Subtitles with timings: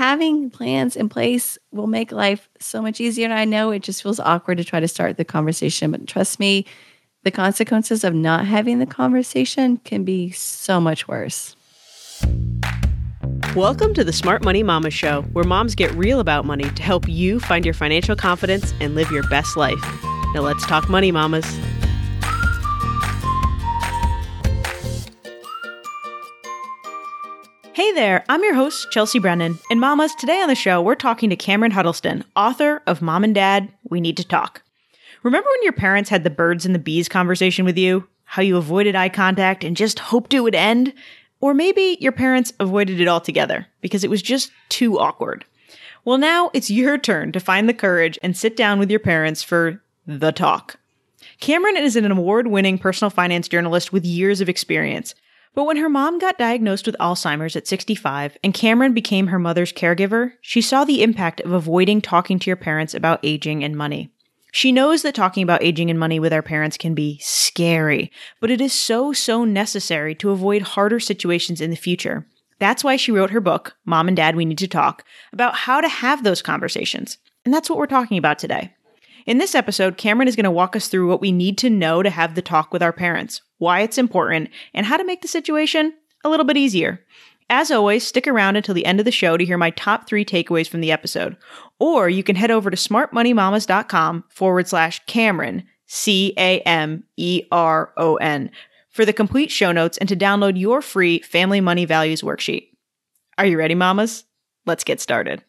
[0.00, 3.26] having plans in place will make life so much easier.
[3.26, 6.40] And I know it just feels awkward to try to start the conversation, but trust
[6.40, 6.64] me,
[7.22, 11.54] the consequences of not having the conversation can be so much worse.
[13.54, 17.06] Welcome to the Smart Money Mama Show, where moms get real about money to help
[17.06, 19.84] you find your financial confidence and live your best life.
[20.32, 21.44] Now let's talk money, mamas.
[27.80, 29.58] Hey there, I'm your host, Chelsea Brennan.
[29.70, 33.34] And mamas, today on the show, we're talking to Cameron Huddleston, author of Mom and
[33.34, 34.60] Dad, We Need to Talk.
[35.22, 38.06] Remember when your parents had the birds and the bees conversation with you?
[38.24, 40.92] How you avoided eye contact and just hoped it would end?
[41.40, 45.46] Or maybe your parents avoided it altogether because it was just too awkward.
[46.04, 49.42] Well, now it's your turn to find the courage and sit down with your parents
[49.42, 50.76] for the talk.
[51.40, 55.14] Cameron is an award winning personal finance journalist with years of experience.
[55.54, 59.72] But when her mom got diagnosed with Alzheimer's at 65 and Cameron became her mother's
[59.72, 64.12] caregiver, she saw the impact of avoiding talking to your parents about aging and money.
[64.52, 68.50] She knows that talking about aging and money with our parents can be scary, but
[68.50, 72.26] it is so, so necessary to avoid harder situations in the future.
[72.58, 75.80] That's why she wrote her book, Mom and Dad We Need to Talk, about how
[75.80, 77.18] to have those conversations.
[77.44, 78.74] And that's what we're talking about today.
[79.30, 82.02] In this episode, Cameron is going to walk us through what we need to know
[82.02, 85.28] to have the talk with our parents, why it's important, and how to make the
[85.28, 86.98] situation a little bit easier.
[87.48, 90.24] As always, stick around until the end of the show to hear my top three
[90.24, 91.36] takeaways from the episode.
[91.78, 97.92] Or you can head over to smartmoneymamas.com forward slash Cameron, C A M E R
[97.96, 98.50] O N,
[98.88, 102.70] for the complete show notes and to download your free Family Money Values worksheet.
[103.38, 104.24] Are you ready, mamas?
[104.66, 105.44] Let's get started.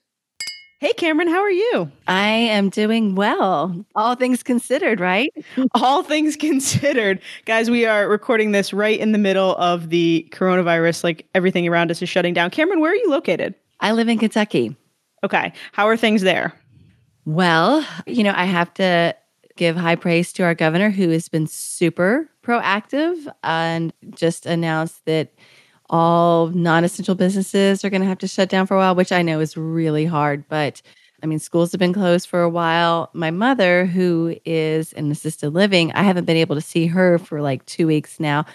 [0.82, 1.92] Hey, Cameron, how are you?
[2.08, 5.32] I am doing well, all things considered, right?
[5.76, 7.22] all things considered.
[7.46, 11.04] Guys, we are recording this right in the middle of the coronavirus.
[11.04, 12.50] Like everything around us is shutting down.
[12.50, 13.54] Cameron, where are you located?
[13.80, 14.76] I live in Kentucky.
[15.24, 15.54] Okay.
[15.72, 16.52] How are things there?
[17.26, 19.16] Well, you know, I have to
[19.58, 25.32] give high praise to our governor who has been super proactive and just announced that
[25.92, 29.12] all non essential businesses are going to have to shut down for a while, which
[29.12, 30.48] I know is really hard.
[30.48, 30.82] But
[31.22, 33.12] I mean, schools have been closed for a while.
[33.14, 37.42] My mother, who is in assisted living, I haven't been able to see her for
[37.42, 38.46] like two weeks now.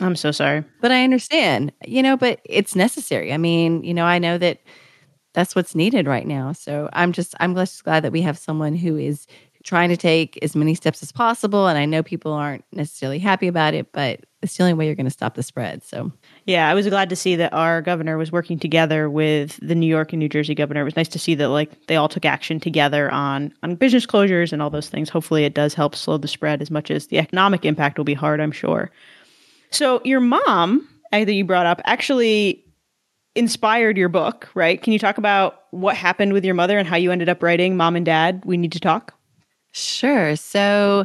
[0.00, 0.64] I'm so sorry.
[0.80, 3.32] But I understand, you know, but it's necessary.
[3.32, 4.60] I mean, you know, I know that
[5.34, 6.52] that's what's needed right now.
[6.52, 9.26] So I'm just, I'm just glad that we have someone who is
[9.66, 11.66] trying to take as many steps as possible.
[11.66, 14.94] And I know people aren't necessarily happy about it, but it's the only way you're
[14.94, 15.82] going to stop the spread.
[15.82, 16.12] So,
[16.44, 19.88] yeah, I was glad to see that our governor was working together with the New
[19.88, 20.82] York and New Jersey governor.
[20.82, 24.06] It was nice to see that like they all took action together on on business
[24.06, 25.10] closures and all those things.
[25.10, 28.14] Hopefully, it does help slow the spread as much as the economic impact will be
[28.14, 28.40] hard.
[28.40, 28.92] I'm sure.
[29.70, 32.64] So, your mom, think you brought up, actually
[33.34, 34.80] inspired your book, right?
[34.80, 37.76] Can you talk about what happened with your mother and how you ended up writing
[37.76, 38.42] Mom and Dad?
[38.44, 39.15] We need to talk.
[39.76, 40.36] Sure.
[40.36, 41.04] So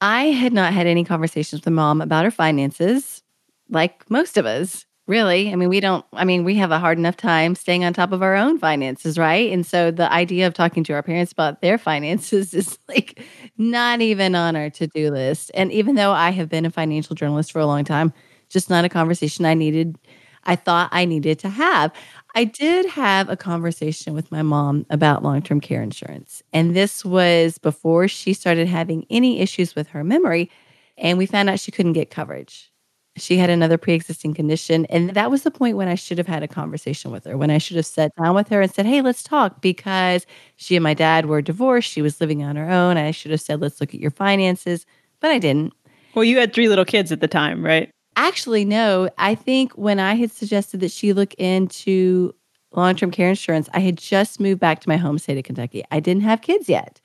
[0.00, 3.22] I had not had any conversations with mom about her finances,
[3.70, 5.52] like most of us, really.
[5.52, 8.12] I mean, we don't, I mean, we have a hard enough time staying on top
[8.12, 9.52] of our own finances, right?
[9.52, 13.22] And so the idea of talking to our parents about their finances is like
[13.58, 15.50] not even on our to do list.
[15.54, 18.12] And even though I have been a financial journalist for a long time,
[18.50, 19.98] just not a conversation I needed,
[20.44, 21.92] I thought I needed to have.
[22.34, 26.42] I did have a conversation with my mom about long term care insurance.
[26.52, 30.50] And this was before she started having any issues with her memory.
[30.96, 32.70] And we found out she couldn't get coverage.
[33.16, 34.86] She had another pre existing condition.
[34.86, 37.50] And that was the point when I should have had a conversation with her, when
[37.50, 40.82] I should have sat down with her and said, Hey, let's talk because she and
[40.82, 41.90] my dad were divorced.
[41.90, 42.96] She was living on her own.
[42.96, 44.86] I should have said, Let's look at your finances.
[45.20, 45.72] But I didn't.
[46.14, 47.90] Well, you had three little kids at the time, right?
[48.18, 49.08] Actually, no.
[49.16, 52.34] I think when I had suggested that she look into
[52.72, 55.84] long term care insurance, I had just moved back to my home state of Kentucky.
[55.92, 57.00] I didn't have kids yet.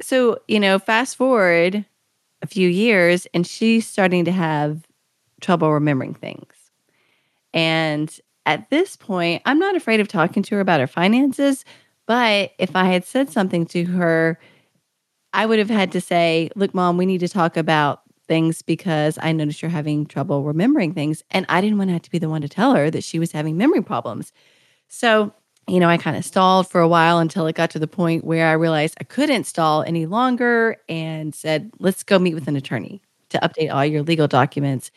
[0.00, 1.84] So, you know, fast forward
[2.42, 4.86] a few years, and she's starting to have
[5.40, 6.54] trouble remembering things.
[7.52, 11.64] And at this point, I'm not afraid of talking to her about her finances.
[12.06, 14.38] But if I had said something to her,
[15.32, 19.18] I would have had to say, Look, mom, we need to talk about things because
[19.22, 21.22] I noticed you're having trouble remembering things.
[21.30, 23.18] And I didn't want to have to be the one to tell her that she
[23.18, 24.32] was having memory problems.
[24.88, 25.32] So,
[25.68, 28.24] you know, I kind of stalled for a while until it got to the point
[28.24, 32.56] where I realized I couldn't stall any longer and said, let's go meet with an
[32.56, 33.00] attorney
[33.30, 34.90] to update all your legal documents.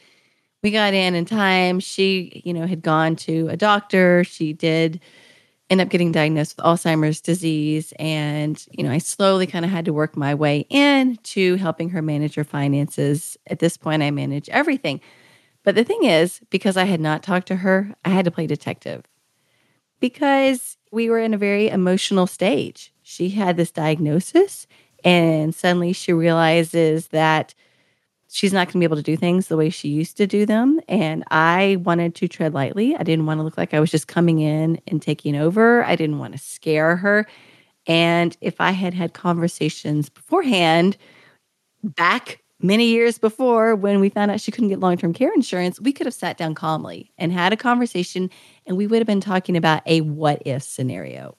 [0.61, 1.79] We got in in time.
[1.79, 4.23] She, you know, had gone to a doctor.
[4.23, 4.99] She did
[5.69, 7.93] end up getting diagnosed with Alzheimer's disease.
[7.99, 11.89] And, you know, I slowly kind of had to work my way in to helping
[11.91, 13.37] her manage her finances.
[13.47, 15.01] At this point, I manage everything.
[15.63, 18.47] But the thing is, because I had not talked to her, I had to play
[18.47, 19.03] detective.
[19.99, 22.93] because we were in a very emotional stage.
[23.03, 24.67] She had this diagnosis,
[25.03, 27.53] and suddenly she realizes that
[28.31, 30.45] she's not going to be able to do things the way she used to do
[30.45, 30.79] them.
[30.87, 32.95] And I wanted to tread lightly.
[32.95, 35.83] I didn't want to look like I was just coming in and taking over.
[35.83, 37.27] I didn't want to scare her.
[37.87, 40.95] And if I had had conversations beforehand,
[41.83, 45.79] back many years before when we found out she couldn't get long term care insurance,
[45.79, 48.29] we could have sat down calmly and had a conversation
[48.67, 51.35] and we would have been talking about a what if scenario.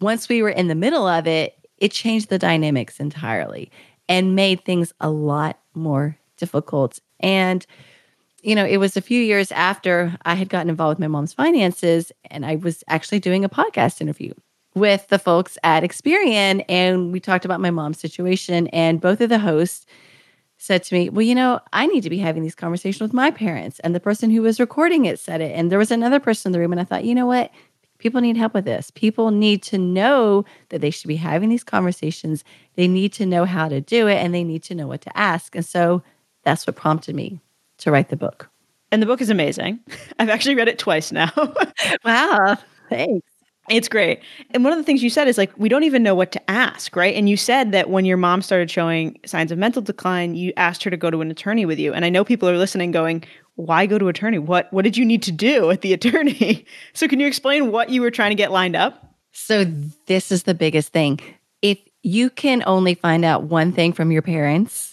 [0.00, 3.70] Once we were in the middle of it, it changed the dynamics entirely
[4.08, 6.98] and made things a lot more difficult.
[7.20, 7.64] And,
[8.42, 11.32] you know, it was a few years after I had gotten involved with my mom's
[11.32, 14.34] finances, and I was actually doing a podcast interview
[14.74, 16.64] with the folks at Experian.
[16.68, 18.66] And we talked about my mom's situation.
[18.68, 19.86] And both of the hosts
[20.58, 23.30] said to me, Well, you know, I need to be having these conversations with my
[23.30, 23.78] parents.
[23.80, 25.52] And the person who was recording it said it.
[25.54, 26.72] And there was another person in the room.
[26.72, 27.52] And I thought, you know what?
[27.98, 28.90] People need help with this.
[28.90, 32.42] People need to know that they should be having these conversations.
[32.74, 35.16] They need to know how to do it and they need to know what to
[35.16, 35.54] ask.
[35.54, 36.02] And so
[36.44, 37.40] that's what prompted me
[37.78, 38.48] to write the book.
[38.90, 39.80] And the book is amazing.
[40.18, 41.32] I've actually read it twice now.
[42.04, 42.56] wow.
[42.88, 43.26] Thanks.
[43.70, 44.20] It's great.
[44.50, 46.50] And one of the things you said is like, we don't even know what to
[46.50, 47.14] ask, right?
[47.14, 50.82] And you said that when your mom started showing signs of mental decline, you asked
[50.82, 51.94] her to go to an attorney with you.
[51.94, 53.24] And I know people are listening going,
[53.54, 54.38] why go to attorney?
[54.38, 56.66] What what did you need to do at the attorney?
[56.92, 59.14] so can you explain what you were trying to get lined up?
[59.32, 59.64] So
[60.06, 61.20] this is the biggest thing.
[61.60, 64.91] If you can only find out one thing from your parents,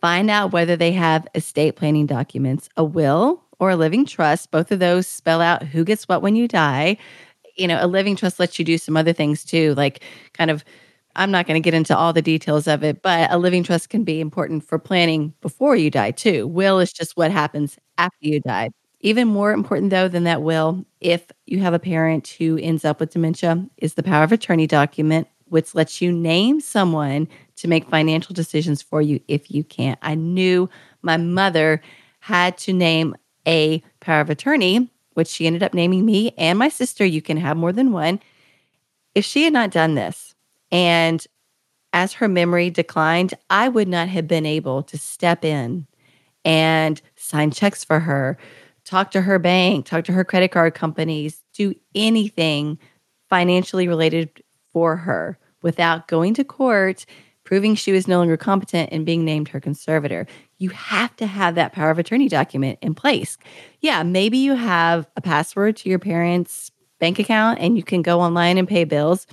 [0.00, 4.50] find out whether they have estate planning documents, a will or a living trust.
[4.50, 6.96] Both of those spell out who gets what when you die
[7.56, 10.02] you know, a living trust lets you do some other things too, like
[10.32, 10.64] kind of
[11.16, 13.88] I'm not going to get into all the details of it, but a living trust
[13.90, 16.46] can be important for planning before you die too.
[16.46, 18.70] Will is just what happens after you die.
[19.00, 23.00] Even more important though than that will, if you have a parent who ends up
[23.00, 27.26] with dementia, is the power of attorney document, which lets you name someone
[27.58, 29.98] to make financial decisions for you if you can't.
[30.02, 30.68] I knew
[31.02, 31.80] my mother
[32.20, 33.16] had to name
[33.46, 37.04] a power of attorney which she ended up naming me and my sister.
[37.04, 38.20] You can have more than one.
[39.16, 40.36] If she had not done this,
[40.70, 41.26] and
[41.92, 45.88] as her memory declined, I would not have been able to step in
[46.44, 48.38] and sign checks for her,
[48.84, 52.78] talk to her bank, talk to her credit card companies, do anything
[53.28, 54.40] financially related
[54.72, 57.06] for her without going to court,
[57.48, 60.26] proving she was no longer competent, and being named her conservator
[60.58, 63.38] you have to have that power of attorney document in place.
[63.80, 68.20] Yeah, maybe you have a password to your parents' bank account and you can go
[68.20, 69.26] online and pay bills.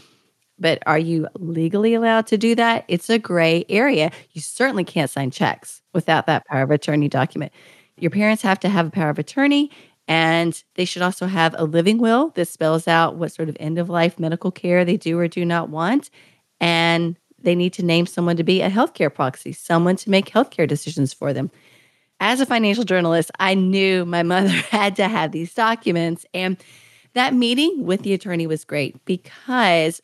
[0.57, 2.85] But are you legally allowed to do that?
[2.87, 4.11] It's a gray area.
[4.31, 7.51] You certainly can't sign checks without that power of attorney document.
[7.97, 9.71] Your parents have to have a power of attorney
[10.07, 13.79] and they should also have a living will that spells out what sort of end
[13.79, 16.11] of life medical care they do or do not want.
[16.61, 20.67] And they need to name someone to be a healthcare proxy, someone to make healthcare
[20.67, 21.49] decisions for them.
[22.19, 26.25] As a financial journalist, I knew my mother had to have these documents.
[26.33, 26.57] And
[27.13, 30.01] that meeting with the attorney was great because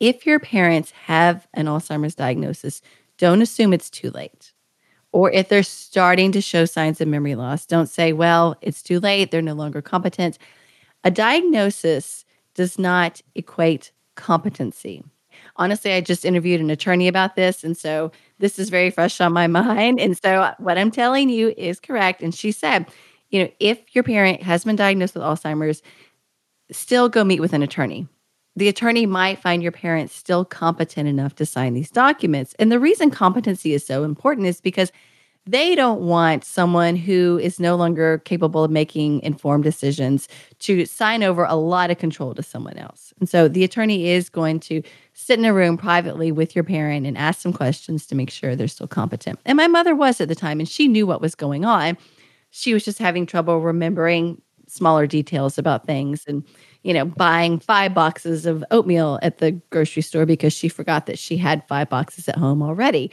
[0.00, 2.82] if your parents have an Alzheimer's diagnosis,
[3.18, 4.52] don't assume it's too late.
[5.12, 8.98] Or if they're starting to show signs of memory loss, don't say, well, it's too
[8.98, 10.38] late, they're no longer competent.
[11.04, 12.24] A diagnosis
[12.54, 15.04] does not equate competency
[15.56, 17.64] honestly, I just interviewed an attorney about this.
[17.64, 20.00] And so this is very fresh on my mind.
[20.00, 22.22] And so what I'm telling you is correct.
[22.22, 22.86] And she said,
[23.30, 25.82] you know, if your parent has been diagnosed with Alzheimer's,
[26.70, 28.06] still go meet with an attorney.
[28.54, 32.54] The attorney might find your parent still competent enough to sign these documents.
[32.58, 34.92] And the reason competency is so important is because
[35.44, 40.28] they don't want someone who is no longer capable of making informed decisions
[40.60, 43.12] to sign over a lot of control to someone else.
[43.18, 44.82] And so the attorney is going to
[45.14, 48.54] sit in a room privately with your parent and ask some questions to make sure
[48.54, 49.40] they're still competent.
[49.44, 51.98] And my mother was at the time, and she knew what was going on.
[52.50, 56.42] She was just having trouble remembering smaller details about things and
[56.82, 61.18] you know buying five boxes of oatmeal at the grocery store because she forgot that
[61.18, 63.10] she had five boxes at home already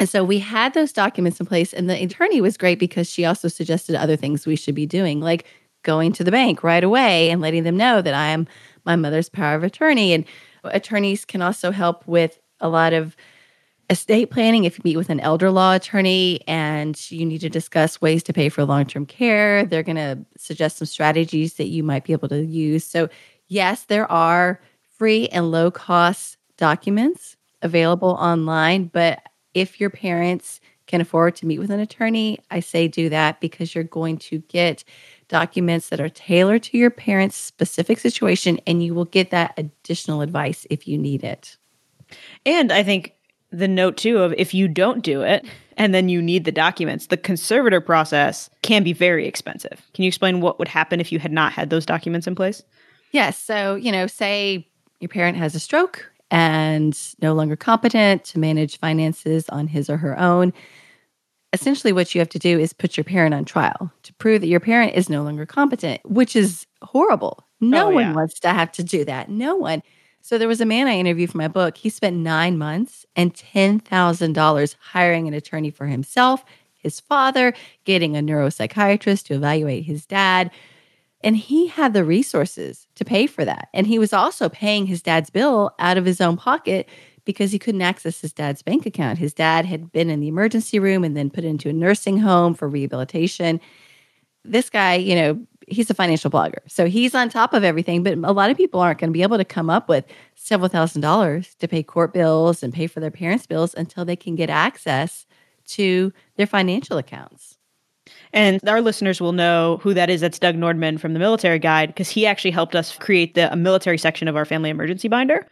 [0.00, 1.74] and so we had those documents in place.
[1.74, 5.20] And the attorney was great because she also suggested other things we should be doing,
[5.20, 5.44] like
[5.82, 8.48] going to the bank right away and letting them know that I am
[8.86, 10.14] my mother's power of attorney.
[10.14, 10.24] And
[10.64, 13.14] attorneys can also help with a lot of
[13.90, 18.00] estate planning if you meet with an elder law attorney and you need to discuss
[18.00, 22.04] ways to pay for long-term care they're going to suggest some strategies that you might
[22.04, 23.08] be able to use so
[23.48, 24.60] yes there are
[24.96, 29.20] free and low cost documents available online but
[29.54, 33.74] if your parents can afford to meet with an attorney, I say do that because
[33.74, 34.82] you're going to get
[35.28, 40.20] documents that are tailored to your parents' specific situation, and you will get that additional
[40.20, 41.56] advice if you need it.
[42.44, 43.14] And I think
[43.52, 47.06] the note too of if you don't do it and then you need the documents,
[47.06, 49.80] the conservator process can be very expensive.
[49.94, 52.62] Can you explain what would happen if you had not had those documents in place?
[53.12, 53.38] Yes.
[53.38, 54.68] So, you know, say
[55.00, 59.96] your parent has a stroke and no longer competent to manage finances on his or
[59.98, 60.52] her own.
[61.52, 64.46] Essentially, what you have to do is put your parent on trial to prove that
[64.46, 67.44] your parent is no longer competent, which is horrible.
[67.60, 68.14] No Oh, one yeah.
[68.14, 69.28] wants to have to do that.
[69.28, 69.82] No one.
[70.22, 71.76] So, there was a man I interviewed for my book.
[71.76, 76.44] He spent nine months and $10,000 hiring an attorney for himself,
[76.74, 77.52] his father,
[77.84, 80.50] getting a neuropsychiatrist to evaluate his dad.
[81.22, 83.68] And he had the resources to pay for that.
[83.74, 86.88] And he was also paying his dad's bill out of his own pocket
[87.24, 89.18] because he couldn't access his dad's bank account.
[89.18, 92.54] His dad had been in the emergency room and then put into a nursing home
[92.54, 93.60] for rehabilitation.
[94.44, 96.58] This guy, you know, he's a financial blogger.
[96.66, 99.22] So he's on top of everything, but a lot of people aren't going to be
[99.22, 103.00] able to come up with several thousand dollars to pay court bills and pay for
[103.00, 105.26] their parents' bills until they can get access
[105.66, 107.49] to their financial accounts.
[108.32, 110.20] And our listeners will know who that is.
[110.20, 113.98] That's Doug Nordman from the Military Guide because he actually helped us create the military
[113.98, 115.46] section of our family emergency binder.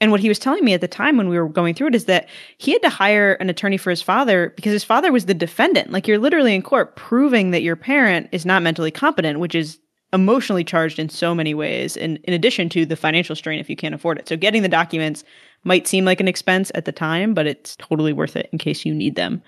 [0.00, 1.94] And what he was telling me at the time when we were going through it
[1.94, 5.26] is that he had to hire an attorney for his father because his father was
[5.26, 5.92] the defendant.
[5.92, 9.78] Like you're literally in court proving that your parent is not mentally competent, which is
[10.12, 13.76] emotionally charged in so many ways, in, in addition to the financial strain if you
[13.76, 14.28] can't afford it.
[14.28, 15.24] So getting the documents
[15.64, 18.84] might seem like an expense at the time, but it's totally worth it in case
[18.84, 19.42] you need them.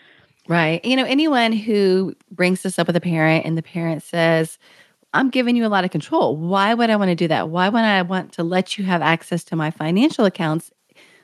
[0.49, 0.85] Right.
[0.85, 4.59] You know, anyone who brings this up with a parent and the parent says,
[5.12, 6.37] I'm giving you a lot of control.
[6.37, 7.49] Why would I want to do that?
[7.49, 10.71] Why would I want to let you have access to my financial accounts?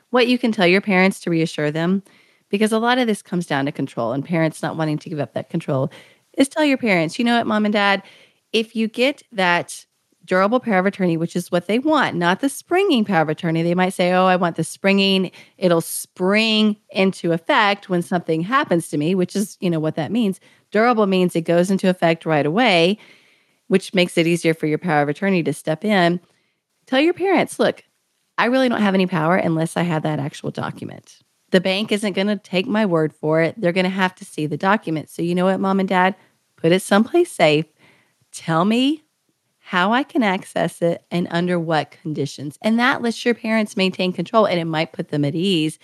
[0.09, 2.03] What you can tell your parents to reassure them,
[2.49, 5.19] because a lot of this comes down to control and parents not wanting to give
[5.19, 5.91] up that control,
[6.37, 8.03] is tell your parents, you know what, mom and dad,
[8.51, 9.85] if you get that
[10.25, 13.61] durable power of attorney, which is what they want, not the springing power of attorney.
[13.61, 15.31] They might say, Oh, I want the springing.
[15.57, 20.11] It'll spring into effect when something happens to me, which is, you know, what that
[20.11, 20.39] means.
[20.71, 22.97] Durable means it goes into effect right away,
[23.67, 26.19] which makes it easier for your power of attorney to step in.
[26.85, 27.83] Tell your parents, look,
[28.37, 31.19] I really don't have any power unless I have that actual document.
[31.51, 33.59] The bank isn't going to take my word for it.
[33.59, 35.09] They're going to have to see the document.
[35.09, 36.15] So, you know what, mom and dad?
[36.55, 37.65] Put it someplace safe.
[38.31, 39.03] Tell me
[39.73, 42.59] how I can access it and under what conditions.
[42.61, 45.79] And that lets your parents maintain control and it might put them at ease,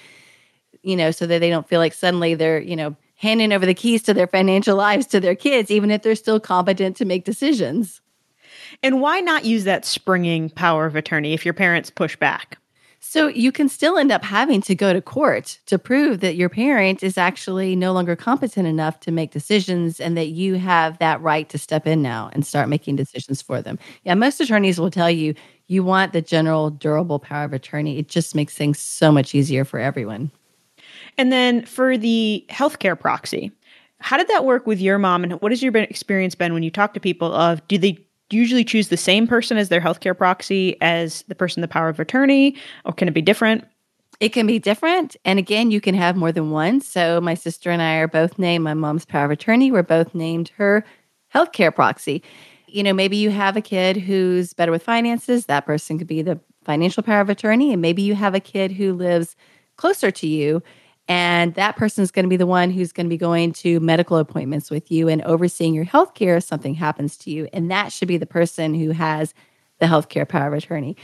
[0.84, 3.74] you know, so that they don't feel like suddenly they're, you know, handing over the
[3.74, 7.26] keys to their financial lives to their kids, even if they're still competent to make
[7.26, 8.00] decisions.
[8.84, 12.60] And why not use that springing power of attorney if your parents push back?
[13.12, 16.48] So you can still end up having to go to court to prove that your
[16.48, 21.20] parent is actually no longer competent enough to make decisions and that you have that
[21.20, 23.80] right to step in now and start making decisions for them.
[24.04, 25.34] Yeah, most attorneys will tell you
[25.66, 27.98] you want the general durable power of attorney.
[27.98, 30.30] It just makes things so much easier for everyone.
[31.18, 33.52] And then for the healthcare proxy,
[34.02, 35.24] how did that work with your mom?
[35.24, 38.64] And what has your experience been when you talk to people of do they usually
[38.64, 42.56] choose the same person as their healthcare proxy as the person the power of attorney,
[42.86, 43.66] or can it be different?
[44.20, 45.16] It can be different.
[45.24, 46.82] And again, you can have more than one.
[46.82, 49.72] So my sister and I are both named my mom's power of attorney.
[49.72, 50.84] We're both named her
[51.34, 52.22] healthcare proxy.
[52.68, 55.46] You know, maybe you have a kid who's better with finances.
[55.46, 57.72] That person could be the financial power of attorney.
[57.72, 59.36] And maybe you have a kid who lives
[59.78, 60.62] closer to you.
[61.10, 63.80] And that person is going to be the one who's going to be going to
[63.80, 67.50] medical appointments with you and overseeing your health care if something happens to you.
[67.52, 69.34] And that should be the person who has
[69.80, 70.96] the healthcare power of attorney.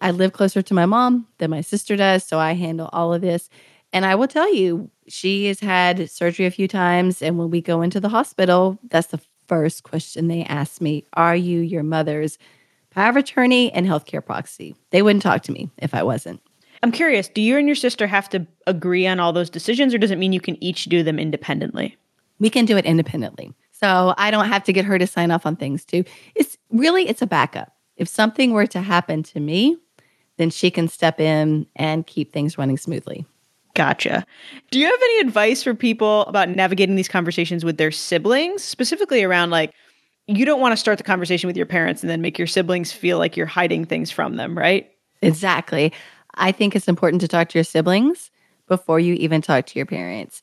[0.00, 3.20] I live closer to my mom than my sister does, so I handle all of
[3.20, 3.50] this.
[3.92, 7.20] And I will tell you, she has had surgery a few times.
[7.20, 11.36] And when we go into the hospital, that's the first question they ask me Are
[11.36, 12.38] you your mother's
[12.90, 14.74] power of attorney and healthcare proxy?
[14.88, 16.40] They wouldn't talk to me if I wasn't.
[16.82, 19.98] I'm curious, do you and your sister have to agree on all those decisions, or
[19.98, 21.96] does it mean you can each do them independently?
[22.40, 23.52] we can do it independently.
[23.70, 26.04] So I don't have to get her to sign off on things too.
[26.34, 27.72] It's really it's a backup.
[27.96, 29.76] If something were to happen to me,
[30.38, 33.24] then she can step in and keep things running smoothly.
[33.74, 34.26] Gotcha.
[34.70, 39.22] Do you have any advice for people about navigating these conversations with their siblings, specifically
[39.22, 39.72] around like,
[40.26, 42.92] you don't want to start the conversation with your parents and then make your siblings
[42.92, 44.90] feel like you're hiding things from them, right?
[45.22, 45.92] Exactly.
[46.40, 48.30] I think it's important to talk to your siblings
[48.66, 50.42] before you even talk to your parents.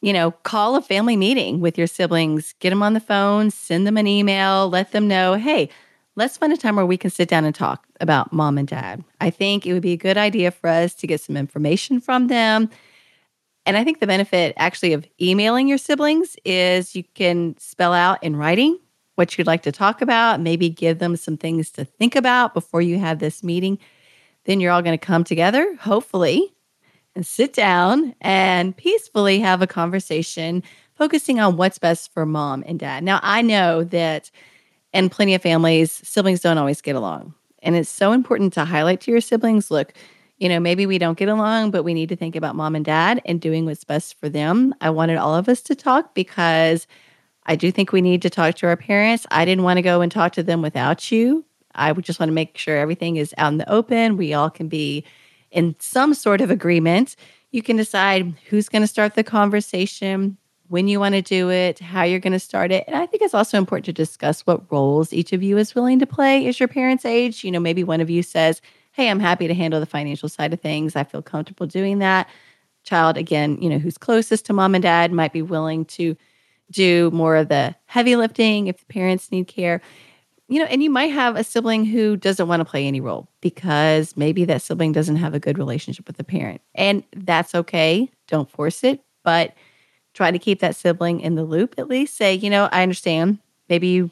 [0.00, 3.86] You know, call a family meeting with your siblings, get them on the phone, send
[3.86, 5.68] them an email, let them know, hey,
[6.16, 9.04] let's find a time where we can sit down and talk about mom and dad.
[9.20, 12.28] I think it would be a good idea for us to get some information from
[12.28, 12.70] them.
[13.64, 18.22] And I think the benefit actually of emailing your siblings is you can spell out
[18.22, 18.78] in writing
[19.14, 22.82] what you'd like to talk about, maybe give them some things to think about before
[22.82, 23.78] you have this meeting.
[24.44, 26.52] Then you're all going to come together, hopefully,
[27.14, 30.62] and sit down and peacefully have a conversation
[30.94, 33.04] focusing on what's best for mom and dad.
[33.04, 34.30] Now, I know that
[34.92, 37.34] in plenty of families, siblings don't always get along.
[37.62, 39.94] And it's so important to highlight to your siblings look,
[40.38, 42.84] you know, maybe we don't get along, but we need to think about mom and
[42.84, 44.74] dad and doing what's best for them.
[44.80, 46.86] I wanted all of us to talk because
[47.46, 49.26] I do think we need to talk to our parents.
[49.30, 51.44] I didn't want to go and talk to them without you.
[51.74, 54.16] I just want to make sure everything is out in the open.
[54.16, 55.04] We all can be
[55.50, 57.16] in some sort of agreement.
[57.50, 60.38] You can decide who's going to start the conversation,
[60.72, 62.84] when you want to do it, how you're going to start it.
[62.86, 65.98] And I think it's also important to discuss what roles each of you is willing
[65.98, 67.44] to play as your parents age.
[67.44, 68.62] You know, maybe one of you says,
[68.92, 70.96] hey, I'm happy to handle the financial side of things.
[70.96, 72.26] I feel comfortable doing that.
[72.84, 76.16] Child, again, you know, who's closest to mom and dad might be willing to
[76.70, 79.82] do more of the heavy lifting if the parents need care.
[80.48, 83.28] You know, and you might have a sibling who doesn't want to play any role
[83.40, 86.60] because maybe that sibling doesn't have a good relationship with the parent.
[86.74, 88.10] And that's okay.
[88.28, 89.54] Don't force it, but
[90.14, 92.16] try to keep that sibling in the loop at least.
[92.16, 93.38] Say, you know, I understand.
[93.68, 94.10] Maybe you,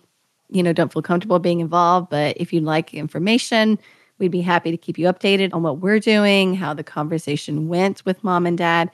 [0.48, 3.78] you know, don't feel comfortable being involved, but if you'd like information,
[4.20, 8.04] We'd be happy to keep you updated on what we're doing, how the conversation went
[8.04, 8.90] with mom and dad.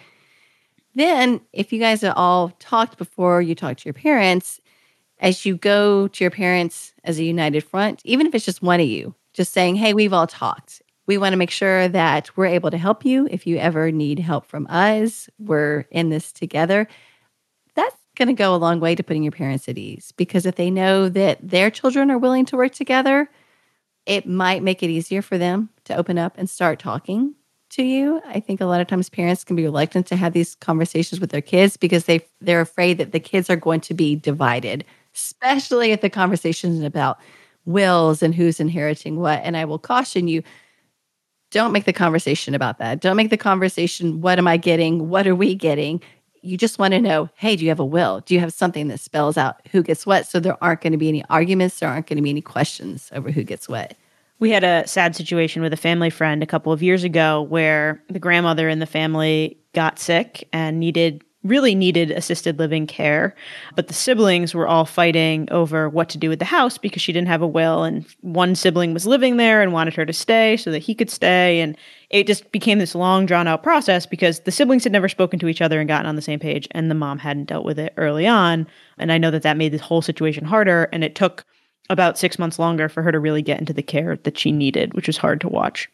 [0.94, 4.60] Then, if you guys have all talked before you talk to your parents,
[5.18, 8.80] as you go to your parents as a united front, even if it's just one
[8.80, 10.82] of you, just saying, hey, we've all talked.
[11.06, 14.18] We want to make sure that we're able to help you if you ever need
[14.18, 15.30] help from us.
[15.38, 16.88] We're in this together.
[17.74, 20.56] That's going to go a long way to putting your parents at ease because if
[20.56, 23.30] they know that their children are willing to work together,
[24.04, 27.34] it might make it easier for them to open up and start talking
[27.70, 28.20] to you.
[28.26, 31.30] I think a lot of times parents can be reluctant to have these conversations with
[31.30, 34.84] their kids because they they're afraid that the kids are going to be divided,
[35.16, 37.18] especially if the conversation is about
[37.64, 39.40] wills and who's inheriting what.
[39.42, 40.42] And I will caution you
[41.50, 43.00] don't make the conversation about that.
[43.00, 45.08] Don't make the conversation what am I getting?
[45.08, 46.02] What are we getting?
[46.42, 48.20] You just want to know, hey, do you have a will?
[48.20, 50.26] Do you have something that spells out who gets what?
[50.26, 53.10] So there aren't going to be any arguments, there aren't going to be any questions
[53.12, 53.94] over who gets what.
[54.38, 58.02] We had a sad situation with a family friend a couple of years ago where
[58.08, 63.34] the grandmother in the family got sick and needed really needed assisted living care.
[63.74, 67.12] But the siblings were all fighting over what to do with the house because she
[67.12, 67.84] didn't have a will.
[67.84, 71.10] And one sibling was living there and wanted her to stay so that he could
[71.10, 71.60] stay.
[71.60, 71.76] And
[72.10, 75.48] it just became this long, drawn out process because the siblings had never spoken to
[75.48, 76.68] each other and gotten on the same page.
[76.72, 78.66] And the mom hadn't dealt with it early on.
[78.98, 80.88] And I know that that made this whole situation harder.
[80.92, 81.44] And it took
[81.88, 84.94] about six months longer for her to really get into the care that she needed,
[84.94, 85.88] which was hard to watch.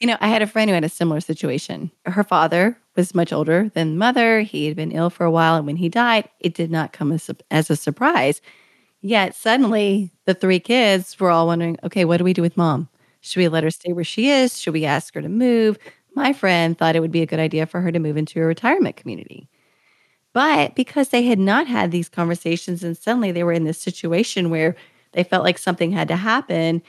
[0.00, 1.90] You know, I had a friend who had a similar situation.
[2.04, 4.40] Her father was much older than mother.
[4.40, 5.56] He had been ill for a while.
[5.56, 8.40] And when he died, it did not come as a, as a surprise.
[9.00, 12.88] Yet suddenly, the three kids were all wondering okay, what do we do with mom?
[13.20, 14.60] Should we let her stay where she is?
[14.60, 15.78] Should we ask her to move?
[16.14, 18.44] My friend thought it would be a good idea for her to move into a
[18.46, 19.48] retirement community.
[20.32, 24.50] But because they had not had these conversations and suddenly they were in this situation
[24.50, 24.76] where
[25.12, 26.82] they felt like something had to happen,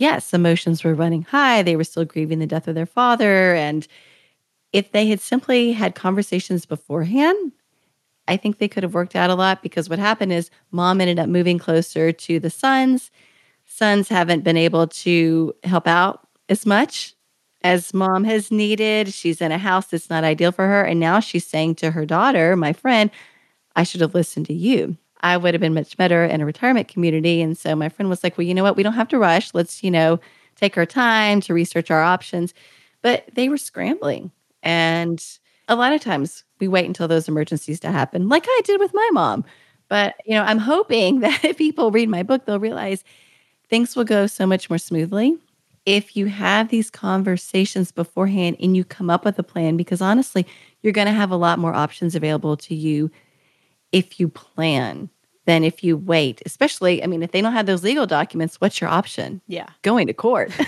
[0.00, 1.62] yes, emotions were running high.
[1.62, 3.54] They were still grieving the death of their father.
[3.54, 3.86] And
[4.72, 7.52] if they had simply had conversations beforehand,
[8.28, 11.18] I think they could have worked out a lot because what happened is mom ended
[11.18, 13.10] up moving closer to the sons.
[13.66, 17.14] Sons haven't been able to help out as much
[17.62, 19.12] as mom has needed.
[19.12, 20.82] She's in a house that's not ideal for her.
[20.82, 23.10] And now she's saying to her daughter, my friend,
[23.76, 24.96] I should have listened to you.
[25.20, 27.42] I would have been much better in a retirement community.
[27.42, 28.76] And so my friend was like, Well, you know what?
[28.76, 29.54] We don't have to rush.
[29.54, 30.20] Let's, you know,
[30.56, 32.54] take our time to research our options.
[33.02, 34.30] But they were scrambling.
[34.62, 35.24] And
[35.68, 38.92] a lot of times we wait until those emergencies to happen, like I did with
[38.92, 39.44] my mom.
[39.88, 43.04] But, you know, I'm hoping that if people read my book, they'll realize
[43.68, 45.36] things will go so much more smoothly
[45.86, 50.46] if you have these conversations beforehand and you come up with a plan, because honestly,
[50.82, 53.10] you're going to have a lot more options available to you
[53.92, 55.10] if you plan
[55.46, 56.42] than if you wait.
[56.46, 59.40] Especially, I mean, if they don't have those legal documents, what's your option?
[59.46, 59.68] Yeah.
[59.82, 60.52] Going to court.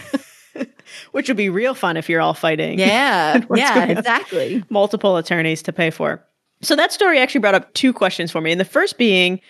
[1.12, 2.78] Which would be real fun if you're all fighting.
[2.78, 3.42] Yeah.
[3.54, 4.62] yeah, exactly.
[4.68, 6.24] Multiple attorneys to pay for.
[6.60, 8.52] So that story actually brought up two questions for me.
[8.52, 9.40] And the first being,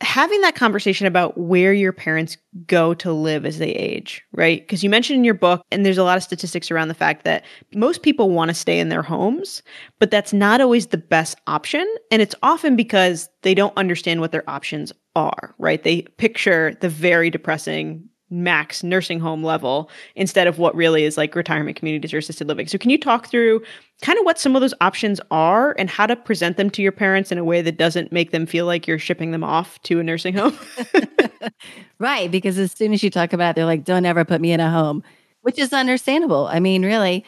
[0.00, 4.60] having that conversation about where your parents go to live as they age, right?
[4.60, 7.24] Because you mentioned in your book, and there's a lot of statistics around the fact
[7.24, 9.62] that most people want to stay in their homes,
[9.98, 11.86] but that's not always the best option.
[12.10, 15.82] And it's often because they don't understand what their options are, right?
[15.82, 21.34] They picture the very depressing max nursing home level instead of what really is like
[21.34, 22.66] retirement communities or assisted living.
[22.66, 23.62] So can you talk through
[24.02, 26.92] kind of what some of those options are and how to present them to your
[26.92, 30.00] parents in a way that doesn't make them feel like you're shipping them off to
[30.00, 30.56] a nursing home?
[31.98, 34.52] right, because as soon as you talk about it, they're like don't ever put me
[34.52, 35.02] in a home,
[35.42, 36.46] which is understandable.
[36.48, 37.24] I mean, really,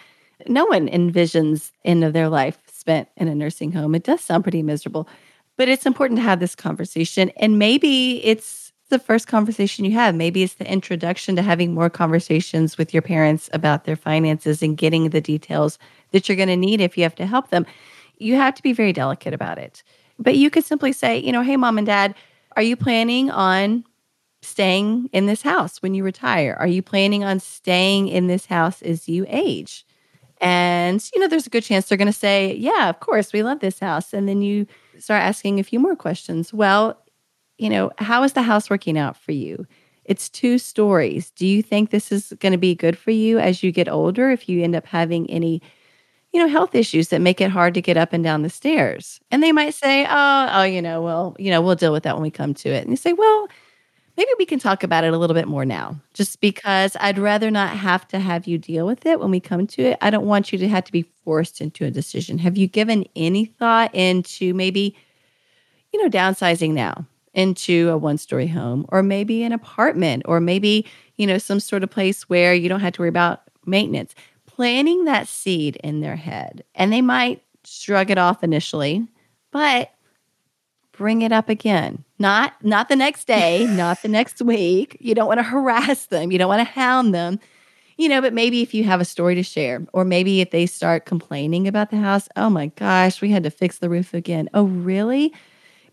[0.46, 3.94] no one envisions end of their life spent in a nursing home.
[3.94, 5.08] It does sound pretty miserable.
[5.56, 10.14] But it's important to have this conversation and maybe it's the first conversation you have.
[10.14, 14.76] Maybe it's the introduction to having more conversations with your parents about their finances and
[14.76, 15.78] getting the details
[16.10, 17.66] that you're going to need if you have to help them.
[18.18, 19.82] You have to be very delicate about it.
[20.18, 22.14] But you could simply say, you know, hey, mom and dad,
[22.56, 23.84] are you planning on
[24.42, 26.56] staying in this house when you retire?
[26.58, 29.86] Are you planning on staying in this house as you age?
[30.40, 33.42] And, you know, there's a good chance they're going to say, yeah, of course, we
[33.42, 34.12] love this house.
[34.12, 34.66] And then you
[34.98, 36.52] start asking a few more questions.
[36.52, 36.98] Well,
[37.60, 39.66] you know, how is the house working out for you?
[40.04, 41.30] It's two stories.
[41.32, 44.30] Do you think this is going to be good for you as you get older
[44.30, 45.62] if you end up having any,
[46.32, 49.20] you know, health issues that make it hard to get up and down the stairs?
[49.30, 52.14] And they might say, "Oh, oh, you know, well, you know, we'll deal with that
[52.16, 53.48] when we come to it." And you say, "Well,
[54.16, 57.50] maybe we can talk about it a little bit more now, just because I'd rather
[57.50, 59.98] not have to have you deal with it when we come to it.
[60.00, 62.38] I don't want you to have to be forced into a decision.
[62.38, 64.96] Have you given any thought into maybe,
[65.92, 67.06] you know, downsizing now?
[67.34, 71.82] Into a one story home or maybe an apartment or maybe, you know, some sort
[71.82, 74.14] of place where you don't have to worry about maintenance.
[74.46, 76.64] Planting that seed in their head.
[76.74, 79.06] And they might shrug it off initially,
[79.50, 79.92] but
[80.92, 82.04] bring it up again.
[82.18, 84.96] Not not the next day, not the next week.
[85.00, 86.30] You don't want to harass them.
[86.30, 87.40] You don't want to hound them.
[87.96, 90.64] You know, but maybe if you have a story to share, or maybe if they
[90.64, 94.48] start complaining about the house, oh my gosh, we had to fix the roof again.
[94.54, 95.34] Oh, really?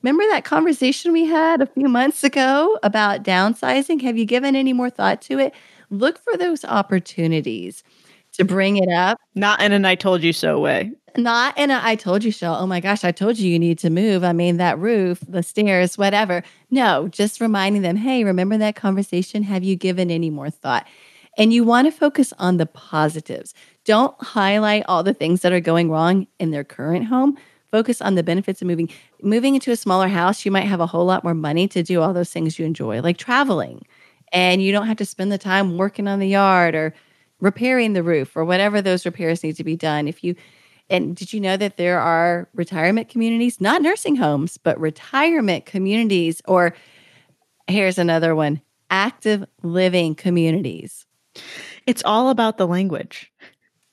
[0.04, 4.02] Remember that conversation we had a few months ago about downsizing?
[4.02, 5.54] Have you given any more thought to it?
[5.90, 7.84] Look for those opportunities
[8.34, 9.20] to bring it up.
[9.36, 10.92] Not in an I told you so way.
[11.18, 12.54] Not in a I told you so.
[12.54, 14.24] Oh my gosh, I told you you need to move.
[14.24, 16.44] I mean, that roof, the stairs, whatever.
[16.70, 19.42] No, just reminding them, hey, remember that conversation?
[19.44, 20.86] Have you given any more thought?
[21.38, 23.54] And you want to focus on the positives.
[23.86, 27.38] Don't highlight all the things that are going wrong in their current home
[27.78, 28.90] focus on the benefits of moving.
[29.22, 32.02] Moving into a smaller house, you might have a whole lot more money to do
[32.02, 33.86] all those things you enjoy, like traveling.
[34.34, 36.96] And you don't have to spend the time working on the yard or
[37.40, 40.08] repairing the roof or whatever those repairs need to be done.
[40.08, 40.36] If you
[40.90, 46.42] and did you know that there are retirement communities, not nursing homes, but retirement communities
[46.48, 46.74] or
[47.68, 48.60] here's another one,
[48.90, 51.06] active living communities.
[51.86, 53.32] It's all about the language.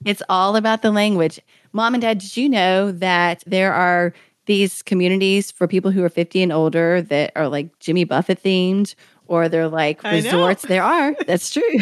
[0.07, 1.38] It's all about the language.
[1.74, 4.14] Mom and dad, did you know that there are
[4.46, 8.94] these communities for people who are 50 and older that are like Jimmy Buffett themed
[9.26, 10.62] or they're like resorts?
[10.62, 11.14] There are.
[11.26, 11.78] That's true.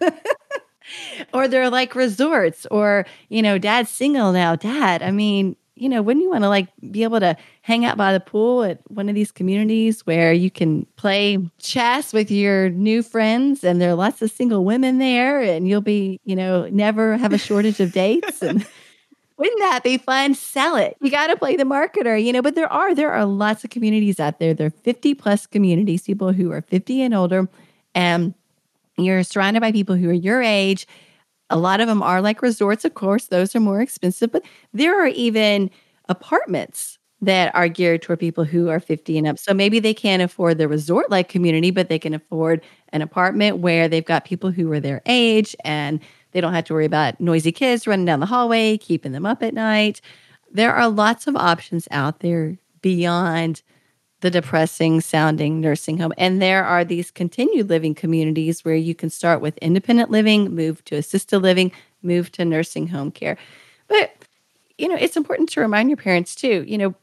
[1.34, 4.56] or they're like resorts or, you know, dad's single now.
[4.56, 7.98] Dad, I mean, you know, wouldn't you want to like be able to hang out
[7.98, 12.70] by the pool at one of these communities where you can play chess with your
[12.70, 16.66] new friends and there are lots of single women there and you'll be, you know,
[16.70, 18.66] never have a shortage of dates and
[19.38, 20.34] wouldn't that be fun?
[20.34, 20.96] Sell it.
[21.00, 23.70] You got to play the marketer, you know, but there are there are lots of
[23.70, 24.54] communities out there.
[24.54, 27.48] There are 50 plus communities, people who are 50 and older
[27.94, 28.34] and
[28.98, 30.86] you're surrounded by people who are your age
[31.50, 35.02] a lot of them are like resorts, of course, those are more expensive, but there
[35.02, 35.70] are even
[36.08, 39.38] apartments that are geared toward people who are 50 and up.
[39.38, 43.58] So maybe they can't afford the resort like community, but they can afford an apartment
[43.58, 46.00] where they've got people who are their age and
[46.32, 49.42] they don't have to worry about noisy kids running down the hallway, keeping them up
[49.42, 50.00] at night.
[50.50, 53.62] There are lots of options out there beyond
[54.20, 56.12] the depressing sounding nursing home.
[56.18, 60.84] And there are these continued living communities where you can start with independent living, move
[60.86, 61.70] to assisted living,
[62.02, 63.38] move to nursing home care.
[63.86, 64.10] But,
[64.76, 66.94] you know, it's important to remind your parents too, you know,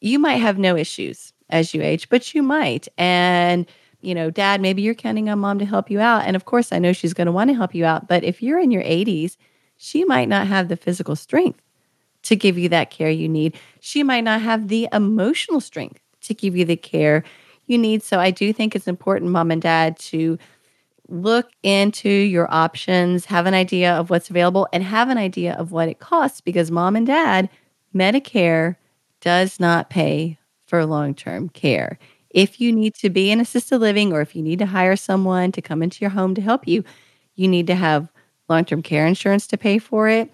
[0.00, 2.86] you might have no issues as you age, but you might.
[2.96, 3.66] And,
[4.06, 6.22] you know, dad, maybe you're counting on mom to help you out.
[6.24, 8.06] And of course, I know she's going to want to help you out.
[8.06, 9.36] But if you're in your 80s,
[9.78, 11.60] she might not have the physical strength
[12.22, 13.58] to give you that care you need.
[13.80, 17.24] She might not have the emotional strength to give you the care
[17.66, 18.04] you need.
[18.04, 20.38] So I do think it's important, mom and dad, to
[21.08, 25.72] look into your options, have an idea of what's available, and have an idea of
[25.72, 27.48] what it costs because mom and dad,
[27.92, 28.76] Medicare
[29.20, 31.98] does not pay for long term care.
[32.36, 35.50] If you need to be in assisted living or if you need to hire someone
[35.52, 36.84] to come into your home to help you,
[37.34, 38.12] you need to have
[38.48, 40.32] long term care insurance to pay for it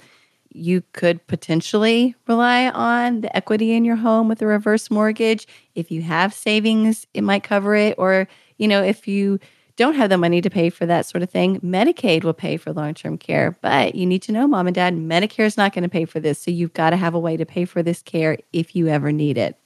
[0.54, 5.46] you could potentially rely on the equity in your home with a reverse mortgage.
[5.74, 7.94] If you have savings, it might cover it.
[7.98, 9.38] Or, you know, if you
[9.76, 12.72] don't have the money to pay for that sort of thing, Medicaid will pay for
[12.72, 13.56] long term care.
[13.62, 16.20] But you need to know, mom and dad, Medicare is not going to pay for
[16.20, 16.38] this.
[16.38, 19.12] So you've got to have a way to pay for this care if you ever
[19.12, 19.56] need it.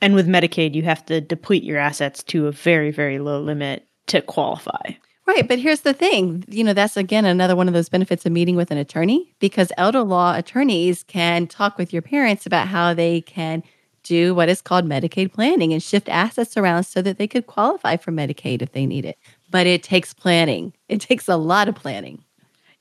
[0.00, 3.86] And with Medicaid, you have to deplete your assets to a very, very low limit
[4.08, 4.92] to qualify.
[5.26, 5.48] Right.
[5.48, 8.56] But here's the thing you know, that's again another one of those benefits of meeting
[8.56, 13.22] with an attorney because elder law attorneys can talk with your parents about how they
[13.22, 13.62] can
[14.02, 17.96] do what is called Medicaid planning and shift assets around so that they could qualify
[17.96, 19.18] for Medicaid if they need it.
[19.50, 22.22] But it takes planning, it takes a lot of planning.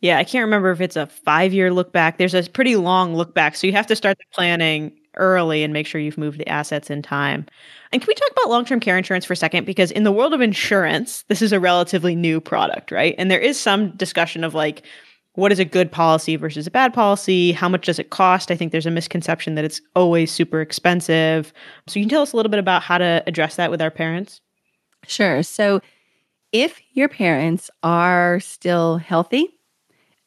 [0.01, 2.17] Yeah, I can't remember if it's a five year look back.
[2.17, 3.55] There's a pretty long look back.
[3.55, 6.89] So you have to start the planning early and make sure you've moved the assets
[6.89, 7.45] in time.
[7.91, 9.65] And can we talk about long term care insurance for a second?
[9.65, 13.15] Because in the world of insurance, this is a relatively new product, right?
[13.17, 14.83] And there is some discussion of like,
[15.35, 17.51] what is a good policy versus a bad policy?
[17.51, 18.51] How much does it cost?
[18.51, 21.51] I think there's a misconception that it's always super expensive.
[21.87, 23.89] So, you can tell us a little bit about how to address that with our
[23.89, 24.41] parents?
[25.07, 25.41] Sure.
[25.41, 25.81] So,
[26.51, 29.47] if your parents are still healthy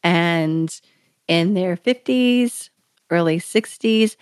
[0.02, 0.80] and
[1.28, 2.70] in their 50s,
[3.10, 4.16] early 60s,